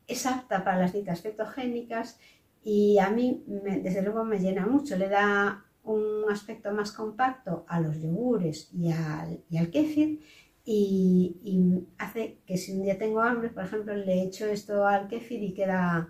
es 0.06 0.26
apta 0.26 0.64
para 0.64 0.78
las 0.78 0.92
dietas 0.92 1.22
cetogénicas 1.22 2.18
y 2.62 2.98
a 2.98 3.10
mí 3.10 3.42
desde 3.46 4.02
luego 4.02 4.24
me 4.24 4.38
llena 4.38 4.66
mucho, 4.66 4.96
le 4.96 5.08
da 5.08 5.64
un 5.82 6.30
aspecto 6.30 6.72
más 6.72 6.92
compacto 6.92 7.64
a 7.68 7.80
los 7.80 8.00
yogures 8.00 8.70
y 8.74 8.90
al, 8.92 9.42
y 9.48 9.56
al 9.56 9.70
kéfir 9.70 10.20
y, 10.64 11.86
hace 11.98 12.38
que 12.46 12.56
si 12.56 12.72
un 12.72 12.82
día 12.82 12.98
tengo 12.98 13.20
hambre, 13.20 13.48
por 13.48 13.64
ejemplo, 13.64 13.94
le 13.94 14.22
echo 14.22 14.46
esto 14.46 14.86
al 14.86 15.08
kéfir 15.08 15.42
y 15.42 15.54
queda, 15.54 16.08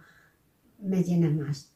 me 0.79 1.03
llena 1.03 1.31
más. 1.31 1.75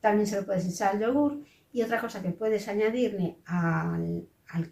También 0.00 0.26
se 0.26 0.36
lo 0.36 0.46
puedes 0.46 0.66
echar 0.66 0.94
al 0.94 1.02
yogur 1.02 1.42
y 1.72 1.82
otra 1.82 2.00
cosa 2.00 2.22
que 2.22 2.30
puedes 2.30 2.68
añadirle 2.68 3.36
al, 3.46 4.26
al 4.48 4.70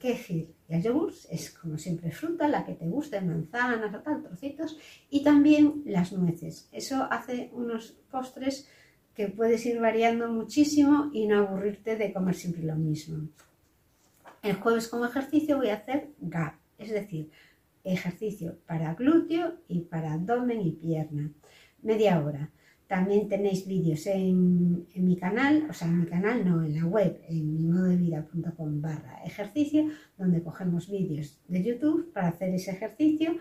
y 0.68 0.74
al 0.74 0.82
yogur 0.82 1.12
es 1.30 1.50
como 1.50 1.78
siempre 1.78 2.10
fruta, 2.10 2.48
la 2.48 2.64
que 2.64 2.74
te 2.74 2.86
guste, 2.86 3.20
manzanas 3.20 3.94
o 3.94 4.00
tal, 4.00 4.22
trocitos 4.22 4.76
y 5.08 5.22
también 5.22 5.82
las 5.86 6.12
nueces. 6.12 6.68
Eso 6.72 7.06
hace 7.10 7.50
unos 7.52 7.96
postres 8.10 8.68
que 9.14 9.28
puedes 9.28 9.64
ir 9.66 9.80
variando 9.80 10.28
muchísimo 10.32 11.10
y 11.12 11.26
no 11.26 11.38
aburrirte 11.38 11.96
de 11.96 12.12
comer 12.12 12.34
siempre 12.34 12.62
lo 12.62 12.76
mismo. 12.76 13.28
El 14.42 14.56
jueves 14.56 14.88
como 14.88 15.06
ejercicio 15.06 15.56
voy 15.56 15.70
a 15.70 15.74
hacer 15.74 16.10
GAP, 16.20 16.54
es 16.78 16.90
decir, 16.90 17.30
ejercicio 17.84 18.58
para 18.66 18.94
glúteo 18.94 19.54
y 19.68 19.80
para 19.80 20.12
abdomen 20.12 20.60
y 20.60 20.72
pierna, 20.72 21.30
media 21.82 22.20
hora. 22.20 22.50
También 22.88 23.28
tenéis 23.28 23.66
vídeos 23.66 24.06
en, 24.06 24.86
mi 24.94 25.16
canal, 25.16 25.66
o 25.68 25.74
sea, 25.74 25.86
en 25.86 26.00
mi 26.00 26.06
canal 26.06 26.42
no, 26.48 26.64
en 26.64 26.74
la 26.74 26.86
web, 26.86 27.20
en 27.28 27.54
mimodevida.com 27.54 28.80
barra 28.80 29.22
ejercicio, 29.26 29.90
donde 30.16 30.42
cogemos 30.42 30.90
vídeos 30.90 31.38
de 31.48 31.62
YouTube 31.62 32.10
para 32.14 32.28
hacer 32.28 32.54
ese 32.54 32.70
ejercicio 32.70 33.36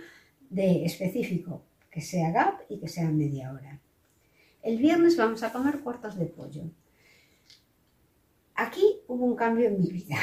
de 0.50 0.84
específico, 0.84 1.64
que 1.90 2.02
sea 2.02 2.32
gap 2.32 2.60
y 2.68 2.78
que 2.78 2.90
sea 2.90 3.10
media 3.10 3.54
hora. 3.54 3.80
El 4.62 4.80
viernes 4.80 5.16
vamos 5.16 5.42
a 5.44 5.54
comer 5.54 5.80
cuartos 5.80 6.20
de 6.20 6.26
pollo. 6.26 6.64
Aquí 8.54 8.84
hubo 9.08 9.24
un 9.24 9.36
cambio 9.38 9.68
en 9.68 9.80
mi 9.80 9.90
vida. 9.90 10.18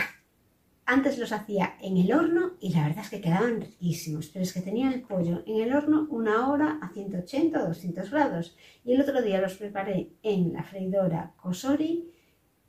Antes 0.86 1.18
los 1.18 1.32
hacía 1.32 1.76
en 1.80 1.96
el 1.96 2.12
horno 2.12 2.52
y 2.60 2.74
la 2.74 2.86
verdad 2.86 3.04
es 3.04 3.10
que 3.10 3.22
quedaban 3.22 3.62
riquísimos, 3.62 4.28
pero 4.28 4.42
es 4.42 4.52
que 4.52 4.60
tenía 4.60 4.92
el 4.92 5.00
pollo 5.00 5.42
en 5.46 5.62
el 5.62 5.74
horno 5.74 6.06
una 6.10 6.50
hora 6.50 6.78
a 6.82 6.90
180 6.90 7.62
o 7.62 7.68
200 7.68 8.10
grados. 8.10 8.54
Y 8.84 8.92
el 8.92 9.00
otro 9.00 9.22
día 9.22 9.40
los 9.40 9.54
preparé 9.54 10.10
en 10.22 10.52
la 10.52 10.62
freidora 10.62 11.32
Kosori, 11.36 12.10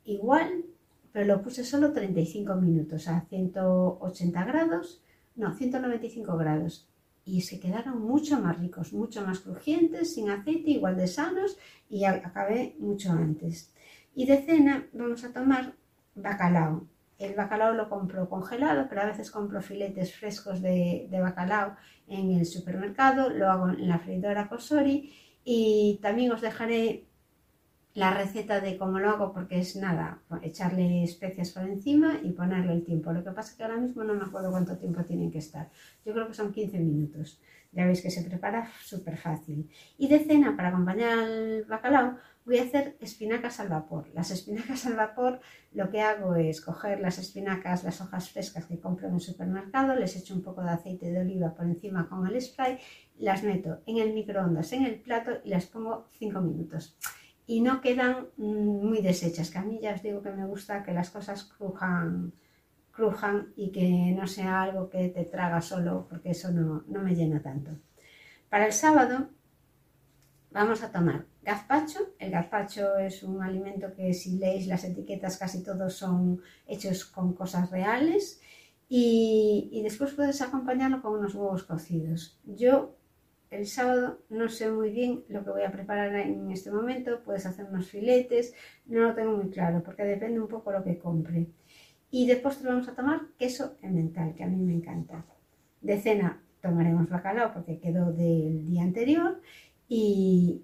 igual, 0.06 0.64
pero 1.12 1.26
lo 1.26 1.42
puse 1.42 1.62
solo 1.62 1.92
35 1.92 2.54
minutos 2.54 3.06
a 3.08 3.20
180 3.28 4.44
grados, 4.44 5.02
no, 5.34 5.54
195 5.54 6.38
grados. 6.38 6.88
Y 7.26 7.42
se 7.42 7.60
quedaron 7.60 8.00
mucho 8.00 8.40
más 8.40 8.58
ricos, 8.58 8.94
mucho 8.94 9.26
más 9.26 9.40
crujientes, 9.40 10.14
sin 10.14 10.30
aceite, 10.30 10.70
igual 10.70 10.96
de 10.96 11.06
sanos 11.06 11.58
y 11.90 12.04
acabé 12.04 12.76
mucho 12.78 13.12
antes. 13.12 13.74
Y 14.14 14.24
de 14.24 14.40
cena 14.42 14.86
vamos 14.94 15.22
a 15.24 15.34
tomar 15.34 15.74
bacalao 16.14 16.86
el 17.18 17.34
bacalao 17.34 17.72
lo 17.72 17.88
compro 17.88 18.28
congelado, 18.28 18.86
pero 18.88 19.02
a 19.02 19.06
veces 19.06 19.30
compro 19.30 19.62
filetes 19.62 20.14
frescos 20.14 20.60
de, 20.60 21.08
bacalao 21.10 21.76
en 22.06 22.32
el 22.32 22.46
supermercado, 22.46 23.30
lo 23.30 23.50
hago 23.50 23.70
en 23.70 23.88
la 23.88 23.98
freidora 23.98 24.48
Kosori 24.48 25.12
y 25.44 25.98
también 26.02 26.32
os 26.32 26.40
dejaré 26.40 27.06
la 27.94 28.12
receta 28.12 28.60
de 28.60 28.76
cómo 28.76 28.98
lo 28.98 29.08
hago 29.08 29.32
porque 29.32 29.58
es 29.58 29.74
nada, 29.76 30.20
echarle 30.42 31.02
especias 31.02 31.52
por 31.52 31.64
encima 31.64 32.18
y 32.22 32.32
ponerle 32.32 32.74
el 32.74 32.84
tiempo. 32.84 33.10
Lo 33.10 33.24
que 33.24 33.30
pasa 33.30 33.52
es 33.52 33.56
que 33.56 33.62
ahora 33.62 33.78
mismo 33.78 34.04
no 34.04 34.12
me 34.12 34.24
acuerdo 34.24 34.50
cuánto 34.50 34.76
tiempo 34.76 35.02
tienen 35.04 35.30
que 35.30 35.38
estar. 35.38 35.70
Yo 36.04 36.12
creo 36.12 36.28
que 36.28 36.34
son 36.34 36.52
15 36.52 36.78
minutos. 36.78 37.40
Ya 37.72 37.86
veis 37.86 38.02
que 38.02 38.10
se 38.10 38.22
prepara 38.22 38.70
súper 38.82 39.16
fácil. 39.16 39.70
Y 39.96 40.08
de 40.08 40.18
cena, 40.18 40.54
para 40.54 40.68
acompañar 40.68 41.18
al 41.18 41.64
bacalao, 41.64 42.18
voy 42.46 42.58
a 42.58 42.62
hacer 42.62 42.96
espinacas 43.00 43.58
al 43.58 43.68
vapor. 43.68 44.08
Las 44.14 44.30
espinacas 44.30 44.86
al 44.86 44.94
vapor 44.94 45.40
lo 45.72 45.90
que 45.90 46.00
hago 46.00 46.36
es 46.36 46.60
coger 46.60 47.00
las 47.00 47.18
espinacas, 47.18 47.82
las 47.82 48.00
hojas 48.00 48.30
frescas 48.30 48.66
que 48.66 48.78
compro 48.78 49.08
en 49.08 49.14
el 49.14 49.20
supermercado, 49.20 49.96
les 49.96 50.16
echo 50.16 50.34
un 50.34 50.42
poco 50.42 50.62
de 50.62 50.70
aceite 50.70 51.10
de 51.10 51.20
oliva 51.20 51.52
por 51.54 51.66
encima 51.66 52.08
con 52.08 52.26
el 52.26 52.40
spray, 52.40 52.78
las 53.18 53.42
meto 53.42 53.82
en 53.86 53.98
el 53.98 54.14
microondas 54.14 54.72
en 54.72 54.86
el 54.86 55.00
plato 55.00 55.32
y 55.44 55.50
las 55.50 55.66
pongo 55.66 56.08
5 56.12 56.40
minutos. 56.40 56.96
Y 57.48 57.60
no 57.60 57.80
quedan 57.80 58.28
mm, 58.36 58.86
muy 58.86 59.02
deshechas, 59.02 59.50
que 59.50 59.58
a 59.58 59.62
mí 59.62 59.80
ya 59.82 59.94
os 59.94 60.02
digo 60.02 60.22
que 60.22 60.30
me 60.30 60.46
gusta 60.46 60.84
que 60.84 60.92
las 60.92 61.10
cosas 61.10 61.44
crujan, 61.44 62.32
crujan 62.92 63.52
y 63.56 63.72
que 63.72 64.14
no 64.16 64.26
sea 64.28 64.62
algo 64.62 64.88
que 64.88 65.08
te 65.08 65.24
traga 65.24 65.60
solo, 65.60 66.06
porque 66.08 66.30
eso 66.30 66.52
no, 66.52 66.84
no 66.86 67.02
me 67.02 67.14
llena 67.14 67.42
tanto. 67.42 67.72
Para 68.48 68.66
el 68.66 68.72
sábado 68.72 69.30
vamos 70.56 70.82
a 70.82 70.90
tomar 70.90 71.26
gazpacho. 71.42 72.14
El 72.18 72.30
gazpacho 72.30 72.96
es 72.96 73.22
un 73.22 73.42
alimento 73.42 73.92
que 73.94 74.14
si 74.14 74.38
leéis 74.38 74.66
las 74.66 74.84
etiquetas 74.84 75.36
casi 75.36 75.62
todos 75.62 75.92
son 75.92 76.40
hechos 76.66 77.04
con 77.04 77.34
cosas 77.34 77.70
reales 77.70 78.40
y, 78.88 79.80
después 79.82 80.14
puedes 80.14 80.40
acompañarlo 80.40 81.02
con 81.02 81.18
unos 81.18 81.34
huevos 81.34 81.64
cocidos. 81.64 82.40
Yo 82.46 82.96
el 83.50 83.66
sábado 83.66 84.22
no 84.30 84.48
sé 84.48 84.70
muy 84.70 84.90
bien 84.90 85.24
lo 85.28 85.44
que 85.44 85.50
voy 85.50 85.62
a 85.62 85.70
preparar 85.70 86.14
en 86.16 86.50
este 86.50 86.70
momento, 86.70 87.22
puedes 87.22 87.44
hacer 87.44 87.66
unos 87.66 87.88
filetes, 87.88 88.54
no 88.86 89.00
lo 89.00 89.14
tengo 89.14 89.36
muy 89.36 89.50
claro 89.50 89.82
porque 89.84 90.04
depende 90.04 90.40
un 90.40 90.48
poco 90.48 90.72
lo 90.72 90.82
que 90.82 90.98
compre. 90.98 91.48
Y 92.10 92.26
después 92.26 92.58
te 92.58 92.66
vamos 92.66 92.88
a 92.88 92.94
tomar 92.94 93.20
queso 93.38 93.76
mental, 93.82 94.34
que 94.34 94.44
a 94.44 94.46
mí 94.46 94.56
me 94.56 94.72
encanta. 94.72 95.26
De 95.82 96.00
cena 96.00 96.40
tomaremos 96.62 97.10
bacalao 97.10 97.52
porque 97.52 97.78
quedó 97.78 98.12
del 98.12 98.64
día 98.64 98.82
anterior 98.82 99.40
y, 99.88 100.62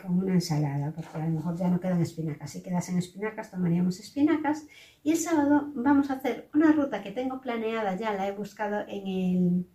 con 0.00 0.18
una 0.18 0.34
ensalada, 0.34 0.92
porque 0.92 1.18
a 1.18 1.26
lo 1.26 1.30
mejor 1.30 1.56
ya 1.56 1.68
no 1.68 1.80
quedan 1.80 2.00
espinacas. 2.00 2.50
Si 2.50 2.62
quedasen 2.62 2.98
espinacas, 2.98 3.50
tomaríamos 3.50 4.00
espinacas. 4.00 4.66
Y 5.02 5.12
el 5.12 5.18
sábado 5.18 5.70
vamos 5.74 6.10
a 6.10 6.14
hacer 6.14 6.48
una 6.54 6.72
ruta 6.72 7.02
que 7.02 7.10
tengo 7.10 7.40
planeada, 7.40 7.96
ya 7.96 8.12
la 8.14 8.26
he 8.26 8.32
buscado 8.32 8.84
en, 8.88 9.06
el, 9.06 9.66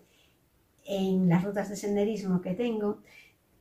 en 0.86 1.30
las 1.30 1.44
rutas 1.44 1.70
de 1.70 1.76
senderismo 1.76 2.42
que 2.42 2.54
tengo, 2.54 3.02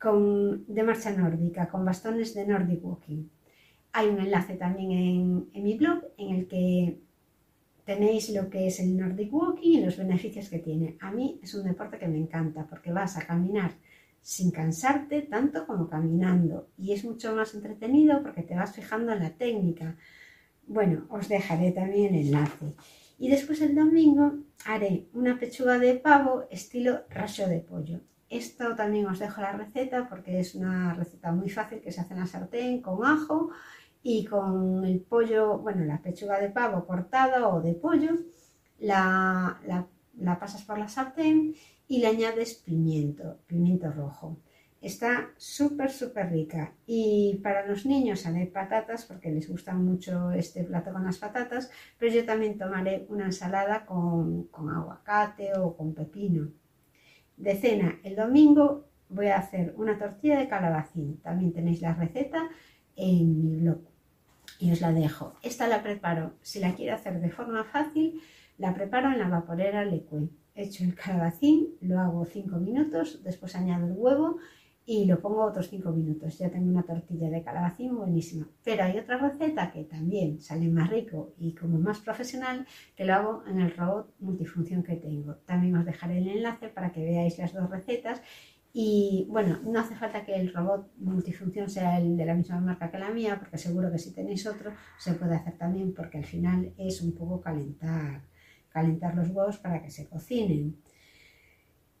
con, 0.01 0.65
de 0.67 0.83
marcha 0.83 1.11
nórdica, 1.11 1.67
con 1.67 1.85
bastones 1.85 2.33
de 2.33 2.47
Nordic 2.47 2.83
Walking. 2.83 3.27
Hay 3.91 4.07
un 4.07 4.19
enlace 4.19 4.55
también 4.55 4.91
en, 4.91 5.49
en 5.53 5.63
mi 5.63 5.77
blog 5.77 6.03
en 6.17 6.35
el 6.35 6.47
que 6.47 6.99
tenéis 7.85 8.29
lo 8.29 8.49
que 8.49 8.67
es 8.67 8.79
el 8.79 8.95
Nordic 8.95 9.33
Walking 9.33 9.79
y 9.79 9.81
los 9.81 9.97
beneficios 9.97 10.49
que 10.49 10.59
tiene. 10.59 10.95
A 11.01 11.11
mí 11.11 11.39
es 11.43 11.53
un 11.55 11.63
deporte 11.63 11.97
que 11.97 12.07
me 12.07 12.19
encanta 12.19 12.65
porque 12.67 12.91
vas 12.91 13.17
a 13.17 13.25
caminar 13.25 13.71
sin 14.21 14.51
cansarte 14.51 15.21
tanto 15.23 15.65
como 15.65 15.89
caminando 15.89 16.69
y 16.77 16.93
es 16.93 17.03
mucho 17.03 17.35
más 17.35 17.53
entretenido 17.53 18.21
porque 18.21 18.43
te 18.43 18.55
vas 18.55 18.73
fijando 18.73 19.11
en 19.13 19.23
la 19.23 19.31
técnica. 19.31 19.95
Bueno, 20.67 21.07
os 21.09 21.27
dejaré 21.29 21.71
también 21.71 22.13
el 22.13 22.27
enlace. 22.27 22.75
Y 23.17 23.29
después 23.29 23.61
el 23.61 23.75
domingo 23.75 24.33
haré 24.65 25.07
una 25.13 25.37
pechuga 25.37 25.77
de 25.77 25.95
pavo 25.95 26.45
estilo 26.49 27.01
raso 27.09 27.47
de 27.47 27.59
pollo. 27.59 27.99
Esto 28.29 28.75
también 28.75 29.07
os 29.07 29.19
dejo 29.19 29.41
la 29.41 29.53
receta 29.53 30.07
porque 30.07 30.39
es 30.39 30.53
una 30.53 30.93
receta 30.93 31.31
muy 31.31 31.49
fácil 31.49 31.81
que 31.81 31.91
se 31.91 32.01
hace 32.01 32.13
en 32.13 32.19
la 32.19 32.27
sartén 32.27 32.81
con 32.81 33.03
ajo 33.05 33.49
y 34.03 34.25
con 34.25 34.85
el 34.85 35.01
pollo, 35.01 35.57
bueno, 35.57 35.83
la 35.83 36.01
pechuga 36.01 36.39
de 36.39 36.49
pavo 36.49 36.85
cortada 36.85 37.47
o 37.47 37.61
de 37.61 37.73
pollo, 37.73 38.11
la, 38.79 39.59
la, 39.65 39.87
la 40.19 40.39
pasas 40.39 40.63
por 40.63 40.77
la 40.77 40.87
sartén 40.87 41.55
y 41.89 41.97
le 41.97 42.07
añades 42.07 42.53
pimiento, 42.53 43.39
pimiento 43.47 43.91
rojo. 43.91 44.37
Está 44.79 45.31
súper, 45.37 45.89
súper 45.89 46.31
rica. 46.31 46.75
Y 46.85 47.41
para 47.43 47.65
los 47.65 47.85
niños 47.85 48.25
haré 48.25 48.45
patatas 48.45 49.05
porque 49.05 49.31
les 49.31 49.49
gusta 49.49 49.73
mucho 49.73 50.31
este 50.31 50.63
plato 50.63 50.93
con 50.93 51.03
las 51.03 51.17
patatas, 51.17 51.69
pero 51.97 52.13
yo 52.13 52.23
también 52.23 52.57
tomaré 52.57 53.05
una 53.09 53.25
ensalada 53.25 53.85
con, 53.85 54.43
con 54.45 54.69
aguacate 54.69 55.57
o 55.57 55.75
con 55.75 55.95
pepino. 55.95 56.49
De 57.35 57.55
cena, 57.55 57.99
el 58.03 58.15
domingo 58.15 58.85
voy 59.09 59.27
a 59.27 59.39
hacer 59.39 59.73
una 59.75 59.97
tortilla 59.97 60.37
de 60.37 60.47
calabacín. 60.47 61.17
También 61.21 61.51
tenéis 61.51 61.81
la 61.81 61.95
receta 61.95 62.47
en 62.95 63.43
mi 63.43 63.61
blog 63.61 63.79
y 64.59 64.71
os 64.71 64.79
la 64.79 64.93
dejo. 64.93 65.33
Esta 65.41 65.67
la 65.67 65.81
preparo, 65.81 66.33
si 66.41 66.59
la 66.59 66.75
quiero 66.75 66.93
hacer 66.93 67.19
de 67.19 67.31
forma 67.31 67.63
fácil, 67.63 68.21
la 68.59 68.75
preparo 68.75 69.11
en 69.11 69.17
la 69.17 69.27
vaporera 69.27 69.83
Leque 69.83 70.29
hecho 70.63 70.83
el 70.83 70.95
calabacín, 70.95 71.75
lo 71.81 71.99
hago 71.99 72.25
5 72.25 72.57
minutos, 72.57 73.21
después 73.23 73.55
añado 73.55 73.87
el 73.87 73.93
huevo 73.93 74.37
y 74.85 75.05
lo 75.05 75.19
pongo 75.21 75.43
otros 75.43 75.69
5 75.69 75.91
minutos. 75.91 76.39
Ya 76.39 76.49
tengo 76.49 76.67
una 76.67 76.81
tortilla 76.81 77.29
de 77.29 77.43
calabacín 77.43 77.95
buenísima. 77.95 78.47
Pero 78.63 78.85
hay 78.85 78.97
otra 78.97 79.17
receta 79.17 79.71
que 79.71 79.83
también 79.83 80.39
sale 80.39 80.67
más 80.67 80.89
rico 80.89 81.35
y 81.37 81.53
como 81.53 81.77
más 81.77 81.99
profesional, 81.99 82.65
que 82.95 83.05
lo 83.05 83.13
hago 83.13 83.43
en 83.47 83.59
el 83.59 83.77
robot 83.77 84.15
multifunción 84.19 84.81
que 84.81 84.95
tengo. 84.95 85.35
También 85.45 85.75
os 85.75 85.85
dejaré 85.85 86.17
el 86.17 86.27
enlace 86.27 86.69
para 86.69 86.91
que 86.91 87.03
veáis 87.03 87.37
las 87.37 87.53
dos 87.53 87.69
recetas. 87.69 88.21
Y 88.73 89.27
bueno, 89.29 89.59
no 89.63 89.79
hace 89.79 89.95
falta 89.95 90.23
que 90.25 90.33
el 90.33 90.51
robot 90.51 90.91
multifunción 90.97 91.69
sea 91.69 91.99
el 91.99 92.17
de 92.17 92.25
la 92.25 92.33
misma 92.33 92.59
marca 92.59 92.89
que 92.89 92.97
la 92.97 93.11
mía, 93.11 93.37
porque 93.37 93.59
seguro 93.59 93.91
que 93.91 93.99
si 93.99 94.11
tenéis 94.11 94.47
otro 94.47 94.71
se 94.97 95.13
puede 95.13 95.35
hacer 95.35 95.55
también, 95.55 95.93
porque 95.93 96.17
al 96.17 96.25
final 96.25 96.73
es 96.77 97.01
un 97.03 97.13
poco 97.13 97.39
calentar 97.39 98.28
calentar 98.79 99.15
los 99.15 99.29
huevos 99.29 99.57
para 99.57 99.81
que 99.81 99.91
se 99.91 100.07
cocinen. 100.07 100.75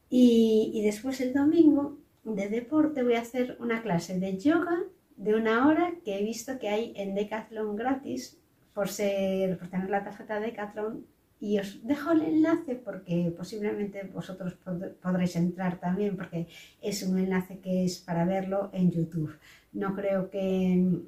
Y, 0.09 0.81
después 0.83 1.21
el 1.21 1.33
domingo 1.33 1.97
de 2.23 2.49
deporte 2.49 3.03
voy 3.03 3.15
a 3.15 3.21
hacer 3.21 3.57
una 3.59 3.81
clase 3.81 4.19
de 4.19 4.37
yoga 4.37 4.77
de 5.17 5.35
una 5.35 5.67
hora 5.67 5.93
que 6.03 6.17
he 6.17 6.23
visto 6.23 6.57
que 6.59 6.69
hay 6.69 6.93
en 6.95 7.13
Decathlon 7.13 7.75
gratis 7.75 8.39
por, 8.73 8.87
ser, 8.87 9.57
por 9.57 9.67
tener 9.67 9.89
la 9.89 10.03
tarjeta 10.03 10.39
Decathlon 10.39 11.05
y 11.39 11.59
os 11.59 11.85
dejo 11.85 12.11
el 12.11 12.21
enlace 12.21 12.75
porque 12.75 13.33
posiblemente 13.37 14.03
vosotros 14.03 14.57
podréis 15.01 15.35
entrar 15.35 15.79
también 15.79 16.15
porque 16.15 16.47
es 16.81 17.03
un 17.03 17.19
enlace 17.19 17.59
que 17.59 17.85
es 17.85 17.99
para 17.99 18.25
verlo 18.25 18.69
en 18.73 18.91
YouTube. 18.91 19.37
No 19.73 19.95
creo 19.95 20.29
que, 20.29 21.01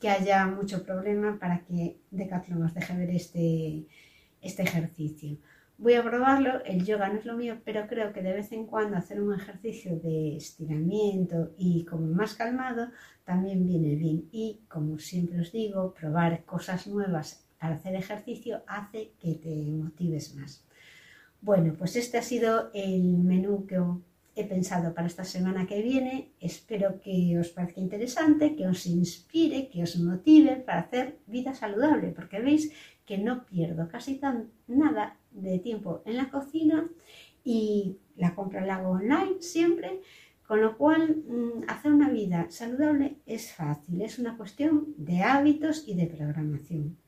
que 0.00 0.08
haya 0.08 0.46
mucho 0.46 0.82
problema 0.82 1.38
para 1.38 1.60
que 1.64 1.98
Decathlon 2.10 2.64
os 2.64 2.74
deje 2.74 2.96
ver 2.96 3.10
este, 3.10 3.86
este 4.40 4.62
ejercicio. 4.62 5.38
Voy 5.80 5.94
a 5.94 6.02
probarlo, 6.02 6.64
el 6.64 6.84
yoga 6.84 7.08
no 7.08 7.20
es 7.20 7.24
lo 7.24 7.36
mío, 7.36 7.58
pero 7.64 7.86
creo 7.86 8.12
que 8.12 8.20
de 8.20 8.32
vez 8.32 8.50
en 8.50 8.66
cuando 8.66 8.96
hacer 8.96 9.20
un 9.20 9.32
ejercicio 9.32 9.96
de 9.96 10.36
estiramiento 10.36 11.52
y 11.56 11.84
como 11.84 12.06
más 12.08 12.34
calmado 12.34 12.88
también 13.24 13.64
viene 13.64 13.94
bien. 13.94 14.28
Y 14.32 14.60
como 14.66 14.98
siempre 14.98 15.40
os 15.40 15.52
digo, 15.52 15.94
probar 15.94 16.44
cosas 16.44 16.88
nuevas 16.88 17.44
para 17.60 17.76
hacer 17.76 17.94
ejercicio 17.94 18.62
hace 18.66 19.12
que 19.20 19.34
te 19.34 19.54
motives 19.70 20.34
más. 20.34 20.64
Bueno, 21.40 21.74
pues 21.78 21.94
este 21.94 22.18
ha 22.18 22.22
sido 22.22 22.70
el 22.74 23.18
menú 23.18 23.64
que 23.64 23.80
he 24.34 24.44
pensado 24.44 24.94
para 24.94 25.06
esta 25.06 25.24
semana 25.24 25.66
que 25.66 25.82
viene. 25.82 26.32
Espero 26.40 27.00
que 27.00 27.38
os 27.38 27.50
parezca 27.50 27.80
interesante, 27.80 28.56
que 28.56 28.66
os 28.66 28.84
inspire, 28.86 29.68
que 29.68 29.84
os 29.84 29.96
motive 29.98 30.56
para 30.56 30.80
hacer 30.80 31.18
vida 31.26 31.54
saludable, 31.54 32.08
porque 32.08 32.40
veis 32.40 32.72
que 33.08 33.16
no 33.16 33.46
pierdo 33.46 33.88
casi 33.88 34.16
tan 34.16 34.50
nada 34.66 35.16
de 35.30 35.58
tiempo 35.58 36.02
en 36.04 36.18
la 36.18 36.28
cocina 36.30 36.86
y 37.42 37.96
la 38.16 38.34
compra 38.34 38.66
la 38.66 38.76
hago 38.76 38.90
online 38.90 39.40
siempre, 39.40 40.02
con 40.46 40.60
lo 40.60 40.76
cual 40.76 41.16
mm, 41.26 41.64
hacer 41.68 41.90
una 41.90 42.10
vida 42.10 42.48
saludable 42.50 43.16
es 43.24 43.52
fácil, 43.52 44.02
es 44.02 44.18
una 44.18 44.36
cuestión 44.36 44.92
de 44.98 45.22
hábitos 45.22 45.84
y 45.86 45.94
de 45.94 46.06
programación. 46.06 46.98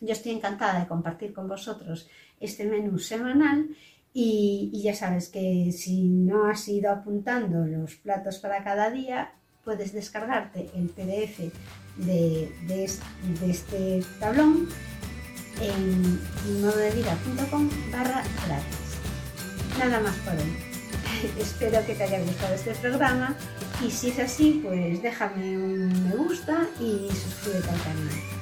Yo 0.00 0.12
estoy 0.12 0.32
encantada 0.32 0.78
de 0.78 0.86
compartir 0.86 1.32
con 1.32 1.48
vosotros 1.48 2.08
este 2.38 2.64
menú 2.64 3.00
semanal 3.00 3.70
y, 4.14 4.70
ya 4.72 4.94
sabes 4.94 5.28
que 5.28 5.72
si 5.72 6.08
no 6.08 6.46
has 6.46 6.68
ido 6.68 6.92
apuntando 6.92 7.66
los 7.66 7.96
platos 7.96 8.38
para 8.38 8.62
cada 8.62 8.90
día, 8.90 9.32
puedes 9.64 9.92
descargarte 9.92 10.70
el 10.76 10.88
PDF 10.90 11.52
de, 11.96 12.52
de 12.66 13.50
este 13.50 14.02
tablón 14.20 14.68
en 15.60 16.20
mododevida.com 16.60 17.68
barra 17.90 18.22
gratis. 18.46 18.78
Nada 19.78 20.00
más 20.00 20.14
por 20.16 20.34
hoy. 20.34 20.56
Espero 21.38 21.84
que 21.86 21.94
te 21.94 22.04
haya 22.04 22.20
gustado 22.20 22.54
este 22.54 22.74
programa 22.74 23.36
y 23.86 23.90
si 23.90 24.08
es 24.08 24.18
así, 24.18 24.60
pues 24.64 25.02
déjame 25.02 25.56
un 25.56 26.08
me 26.08 26.16
gusta 26.16 26.66
y 26.78 27.08
suscríbete 27.12 27.70
al 27.70 27.82
canal. 27.82 28.39